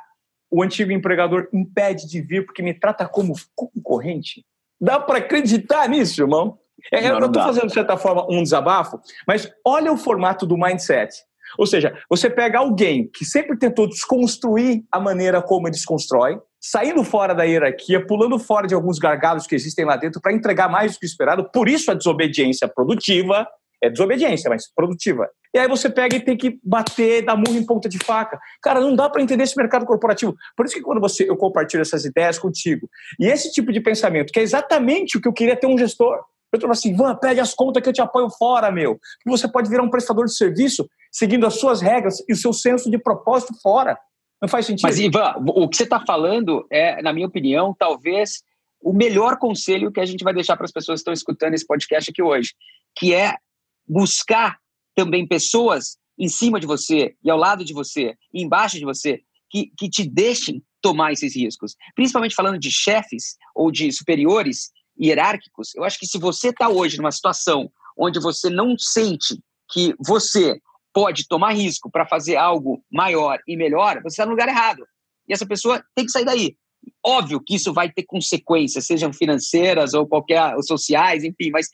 [0.52, 4.44] o antigo empregador impede de vir porque me trata como concorrente.
[4.80, 6.58] Dá para acreditar nisso, irmão?
[6.92, 10.58] É, não, eu estou fazendo, de certa forma, um desabafo, mas olha o formato do
[10.58, 11.14] mindset.
[11.58, 17.04] Ou seja, você pega alguém que sempre tentou desconstruir a maneira como ele desconstrói, saindo
[17.04, 20.94] fora da hierarquia, pulando fora de alguns gargalos que existem lá dentro para entregar mais
[20.94, 23.48] do que esperado, por isso a desobediência produtiva,
[23.82, 25.30] É desobediência, mas produtiva.
[25.54, 28.40] E aí você pega e tem que bater, dar murro em ponta de faca.
[28.62, 30.36] Cara, não dá para entender esse mercado corporativo.
[30.56, 34.32] Por isso que quando você, eu compartilho essas ideias contigo, e esse tipo de pensamento,
[34.32, 36.20] que é exatamente o que eu queria ter um gestor.
[36.52, 38.96] Eu falo assim, Van, pede as contas que eu te apoio fora, meu.
[39.22, 42.52] Que você pode virar um prestador de serviço seguindo as suas regras e o seu
[42.52, 43.98] senso de propósito fora.
[44.42, 44.88] Não faz sentido.
[44.88, 48.42] Mas, Ivan, o que você está falando é, na minha opinião, talvez
[48.82, 51.68] o melhor conselho que a gente vai deixar para as pessoas que estão escutando esse
[51.68, 52.54] podcast aqui hoje,
[52.98, 53.36] que é
[53.90, 54.60] buscar
[54.96, 59.22] também pessoas em cima de você e ao lado de você, e embaixo de você,
[59.50, 61.76] que, que te deixem tomar esses riscos.
[61.96, 64.72] Principalmente falando de chefes ou de superiores
[65.02, 69.40] hierárquicos, eu acho que se você está hoje numa situação onde você não sente
[69.72, 70.60] que você
[70.94, 74.86] pode tomar risco para fazer algo maior e melhor, você está no lugar errado.
[75.28, 76.56] E essa pessoa tem que sair daí.
[77.06, 81.70] Óbvio que isso vai ter consequências, sejam financeiras ou qualquer ou sociais, enfim, mas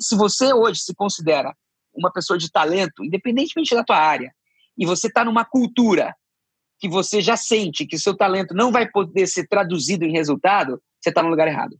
[0.00, 1.54] se você hoje se considera
[1.94, 4.32] uma pessoa de talento, independentemente da tua área,
[4.76, 6.14] e você está numa cultura
[6.78, 11.08] que você já sente que seu talento não vai poder ser traduzido em resultado, você
[11.08, 11.76] está no lugar errado.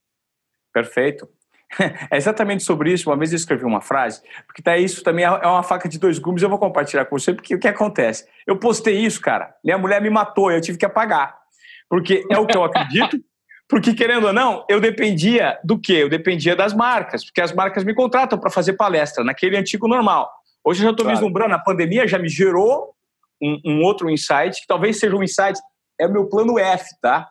[0.72, 1.28] Perfeito.
[2.10, 3.10] É exatamente sobre isso.
[3.10, 6.18] Uma vez eu escrevi uma frase, porque tá isso também é uma faca de dois
[6.18, 6.42] gumes.
[6.42, 8.26] Eu vou compartilhar com você, porque o que acontece?
[8.46, 9.54] Eu postei isso, cara.
[9.62, 11.38] Minha mulher me matou, eu tive que apagar.
[11.86, 13.22] Porque é o que eu acredito.
[13.68, 15.94] Porque, querendo ou não, eu dependia do quê?
[15.94, 20.30] Eu dependia das marcas, porque as marcas me contratam para fazer palestra, naquele antigo normal.
[20.64, 21.18] Hoje eu já estou claro.
[21.18, 22.94] vislumbrando, a pandemia já me gerou
[23.42, 25.58] um, um outro insight, que talvez seja um insight,
[26.00, 27.28] é o meu plano F, tá?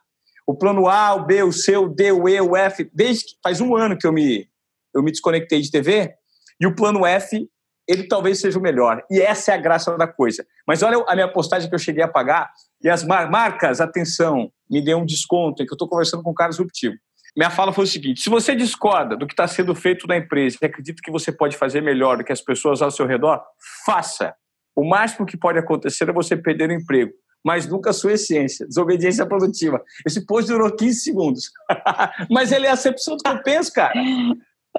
[0.47, 3.31] o plano A, o B, o C, o D, o E, o F, desde que
[3.43, 4.49] faz um ano que eu me,
[4.95, 6.13] eu me desconectei de TV,
[6.59, 7.45] e o plano F,
[7.85, 9.03] ele talvez seja o melhor.
[9.11, 10.47] E essa é a graça da coisa.
[10.65, 12.49] Mas olha a minha postagem que eu cheguei a pagar,
[12.83, 16.31] e as mar marcas, atenção, me deu um desconto, em que eu estou conversando com
[16.31, 16.95] o Carlos Ruptivo.
[17.35, 20.57] Minha fala foi o seguinte: se você discorda do que está sendo feito na empresa
[20.61, 23.41] e acredita que você pode fazer melhor do que as pessoas ao seu redor,
[23.85, 24.33] faça.
[24.75, 27.11] O máximo que pode acontecer é você perder o emprego
[27.47, 28.67] mas nunca a sua essência.
[28.67, 29.81] Desobediência produtiva.
[30.05, 31.49] Esse post durou 15 segundos.
[32.29, 33.93] mas ele é a acepção do que eu penso, cara.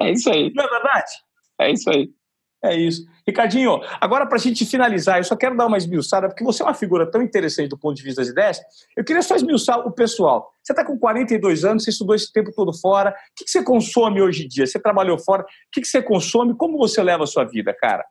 [0.01, 0.53] É isso aí.
[0.55, 1.11] Não é verdade?
[1.61, 2.11] É isso aí.
[2.63, 3.07] É isso.
[3.27, 6.67] Ricardinho, agora para a gente finalizar, eu só quero dar uma esmiuçada, porque você é
[6.67, 8.61] uma figura tão interessante do ponto de vista das ideias.
[8.97, 10.51] Eu queria só esmiuçar o pessoal.
[10.63, 13.11] Você está com 42 anos, você estudou esse tempo todo fora.
[13.11, 14.67] O que, você consome hoje em dia?
[14.67, 15.43] Você trabalhou fora.
[15.43, 16.57] O que, que você consome?
[16.57, 18.05] Como você leva a sua vida, cara?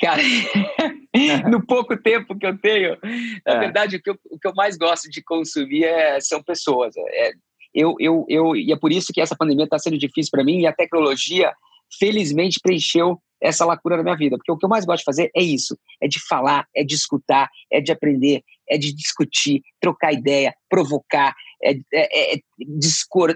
[0.00, 0.20] Cara,
[1.48, 2.98] no pouco tempo que eu tenho,
[3.46, 3.58] na é.
[3.58, 6.94] verdade, o que, eu, o que eu mais gosto de consumir é, são pessoas.
[6.96, 7.32] É,
[7.74, 10.60] eu, eu, eu, e é por isso que essa pandemia está sendo difícil para mim
[10.60, 11.52] e a tecnologia,
[11.98, 14.36] felizmente, preencheu essa lacuna na minha vida.
[14.36, 16.94] Porque o que eu mais gosto de fazer é isso: é de falar, é de
[16.94, 21.34] escutar, é de aprender, é de discutir, trocar ideia, provocar.
[21.62, 22.40] É, é, é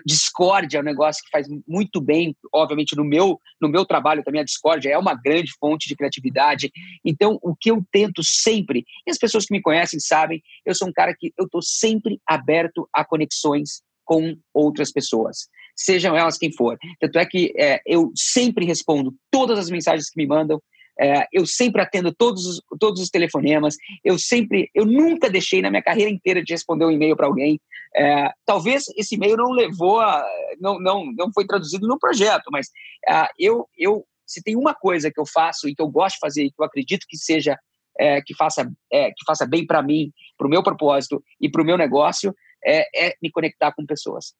[0.04, 4.42] discórdia é um negócio que faz muito bem, obviamente, no meu, no meu trabalho também.
[4.42, 6.70] A discórdia é uma grande fonte de criatividade.
[7.04, 10.88] Então, o que eu tento sempre, e as pessoas que me conhecem sabem, eu sou
[10.88, 15.48] um cara que eu estou sempre aberto a conexões com outras pessoas
[15.80, 16.78] sejam elas quem for.
[17.00, 20.60] Tanto é que é, eu sempre respondo todas as mensagens que me mandam,
[21.00, 25.70] é, eu sempre atendo todos os, todos os telefonemas, eu sempre, eu nunca deixei na
[25.70, 27.58] minha carreira inteira de responder um e-mail para alguém.
[27.96, 30.22] É, talvez esse e-mail não levou, a,
[30.60, 32.68] não, não, não foi traduzido no projeto, mas
[33.08, 36.20] é, eu, eu, se tem uma coisa que eu faço e que eu gosto de
[36.20, 37.58] fazer e que eu acredito que seja
[37.98, 41.62] é, que faça é, que faça bem para mim, para o meu propósito e para
[41.62, 44.34] o meu negócio, é, é me conectar com pessoas.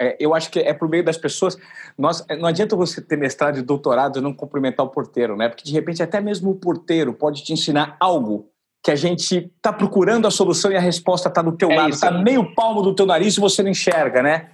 [0.00, 1.56] É, eu acho que é por meio das pessoas.
[1.96, 5.48] Nós, é, não adianta você ter mestrado e doutorado e não cumprimentar o porteiro, né?
[5.48, 8.50] Porque de repente até mesmo o porteiro pode te ensinar algo
[8.84, 11.90] que a gente está procurando a solução e a resposta está do teu é lado,
[11.90, 14.50] está meio palmo do teu nariz e você não enxerga, né?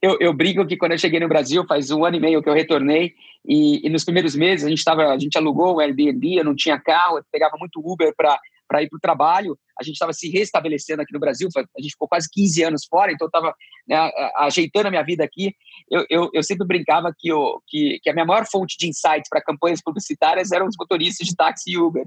[0.00, 2.48] Eu, eu brinco que quando eu cheguei no Brasil, faz um ano e meio que
[2.48, 3.14] eu retornei,
[3.44, 6.54] e, e nos primeiros meses a gente, tava, a gente alugou um Airbnb, eu não
[6.54, 9.58] tinha carro, eu pegava muito Uber para para ir para o trabalho.
[9.78, 13.12] A gente estava se restabelecendo aqui no Brasil, a gente ficou quase 15 anos fora,
[13.12, 13.54] então eu estava
[13.88, 15.54] né, ajeitando a minha vida aqui.
[15.90, 19.28] Eu, eu, eu sempre brincava que, eu, que, que, a minha maior fonte de insights
[19.28, 22.06] para campanhas publicitárias eram os motoristas de táxi e Uber,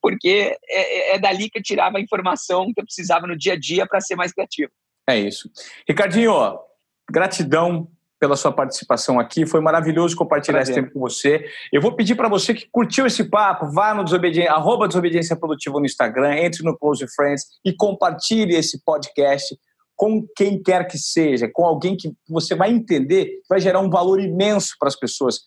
[0.00, 3.54] porque é, é, é dali que eu tirava a informação que eu precisava no dia
[3.54, 4.70] a dia para ser mais criativo.
[5.08, 5.50] É isso.
[5.88, 6.34] Ricardinho,
[7.10, 9.46] gratidão pela sua participação aqui.
[9.46, 10.74] Foi maravilhoso compartilhar Prazer.
[10.74, 11.44] esse tempo com você.
[11.72, 15.78] Eu vou pedir para você que curtiu esse papo, vá no desobediência, arroba desobediência produtiva
[15.78, 19.56] no Instagram, entre no Close Friends e compartilhe esse podcast
[19.96, 24.20] com quem quer que seja, com alguém que você vai entender, vai gerar um valor
[24.20, 25.40] imenso para as pessoas.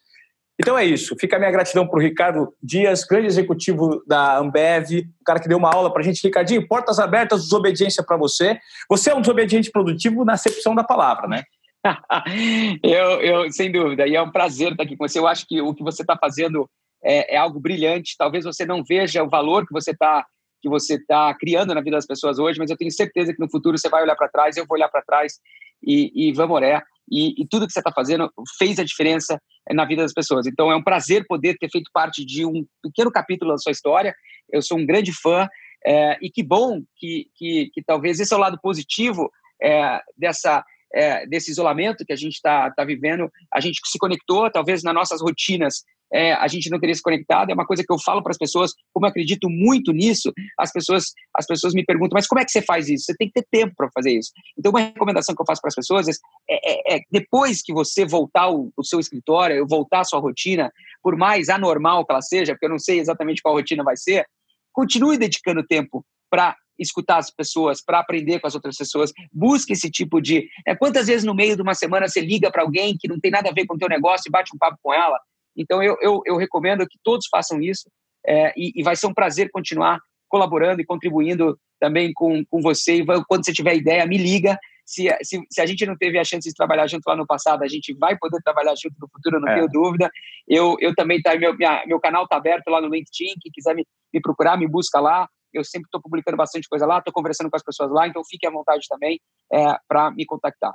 [0.60, 1.16] Então é isso.
[1.20, 5.48] Fica a minha gratidão para o Ricardo Dias, grande executivo da Ambev, o cara que
[5.48, 6.22] deu uma aula para a gente.
[6.22, 8.60] Ricardinho, portas abertas, desobediência para você.
[8.90, 11.44] Você é um desobediente produtivo na acepção da palavra, né?
[12.84, 15.20] eu, eu, sem dúvida, e é um prazer estar aqui com você.
[15.20, 16.70] Eu acho que o que você está fazendo
[17.04, 18.16] é, é algo brilhante.
[18.18, 20.26] Talvez você não veja o valor que você está
[20.62, 23.50] que você está criando na vida das pessoas hoje, mas eu tenho certeza que no
[23.50, 25.40] futuro você vai olhar para trás, eu vou olhar para trás
[25.84, 26.86] e, e vamos orar.
[27.10, 30.46] E, e, tudo que você está fazendo fez a diferença na vida das pessoas.
[30.46, 34.14] Então é um prazer poder ter feito parte de um pequeno capítulo da sua história.
[34.52, 35.50] Eu sou um grande fã
[35.86, 40.64] é, e que bom que, que, que, talvez esse é o lado positivo é, dessa
[40.94, 43.30] é, desse isolamento que a gente está tá vivendo.
[43.54, 45.84] A gente se conectou, talvez nas nossas rotinas
[46.14, 47.50] é, a gente não teria se conectado.
[47.50, 50.72] É uma coisa que eu falo para as pessoas, como eu acredito muito nisso, as
[50.72, 53.06] pessoas, as pessoas me perguntam, mas como é que você faz isso?
[53.06, 54.32] Você tem que ter tempo para fazer isso.
[54.58, 56.14] Então, uma recomendação que eu faço para as pessoas é,
[56.50, 60.72] é, é, depois que você voltar o, o seu escritório, voltar a sua rotina,
[61.02, 64.26] por mais anormal que ela seja, porque eu não sei exatamente qual rotina vai ser,
[64.74, 69.12] continue dedicando tempo para escutar as pessoas, para aprender com as outras pessoas.
[69.32, 70.48] Busque esse tipo de.
[70.66, 73.32] É, quantas vezes no meio de uma semana você liga para alguém que não tem
[73.32, 75.20] nada a ver com o teu negócio e bate um papo com ela?
[75.56, 77.90] Então, eu, eu, eu recomendo que todos façam isso
[78.26, 82.96] é, e, e, vai ser um prazer continuar colaborando e contribuindo também com, com você.
[82.96, 84.58] E quando você tiver ideia, me liga.
[84.86, 87.64] Se, se, se, a gente não teve a chance de trabalhar junto lá no passado,
[87.64, 89.56] a gente vai poder trabalhar junto no futuro, não é.
[89.56, 90.10] tenho dúvida.
[90.48, 93.76] Eu, eu também, tá, meu, minha, meu canal está aberto lá no LinkedIn, quem quiser
[93.76, 95.28] me, me procurar, me busca lá.
[95.54, 98.48] Eu sempre estou publicando bastante coisa lá, estou conversando com as pessoas lá, então fique
[98.48, 99.20] à vontade também
[99.52, 100.74] é, para me contactar.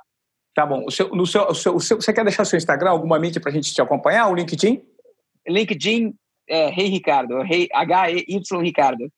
[0.54, 0.84] Tá bom.
[0.86, 3.40] O seu, no seu, o seu, o seu, você quer deixar seu Instagram, alguma mídia
[3.40, 4.28] para a gente te acompanhar?
[4.28, 4.82] O LinkedIn?
[5.46, 6.14] LinkedIn,
[6.48, 9.08] é, Rei Ricardo, Rei, H-E-Y Ricardo.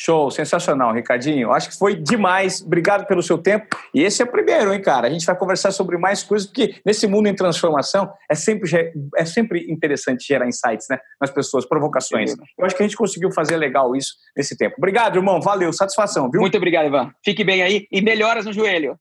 [0.00, 1.52] Show, sensacional, Ricardinho.
[1.52, 2.62] Acho que foi demais.
[2.62, 3.66] Obrigado pelo seu tempo.
[3.92, 5.08] E esse é o primeiro, hein, cara?
[5.08, 8.70] A gente vai conversar sobre mais coisas, porque nesse mundo em transformação é sempre,
[9.16, 11.00] é sempre interessante gerar insights, né?
[11.20, 12.32] Nas pessoas, provocações.
[12.56, 14.76] Eu acho que a gente conseguiu fazer legal isso nesse tempo.
[14.78, 15.40] Obrigado, irmão.
[15.40, 16.40] Valeu, satisfação, viu?
[16.40, 17.10] Muito obrigado, Ivan.
[17.24, 18.96] Fique bem aí e melhoras no joelho.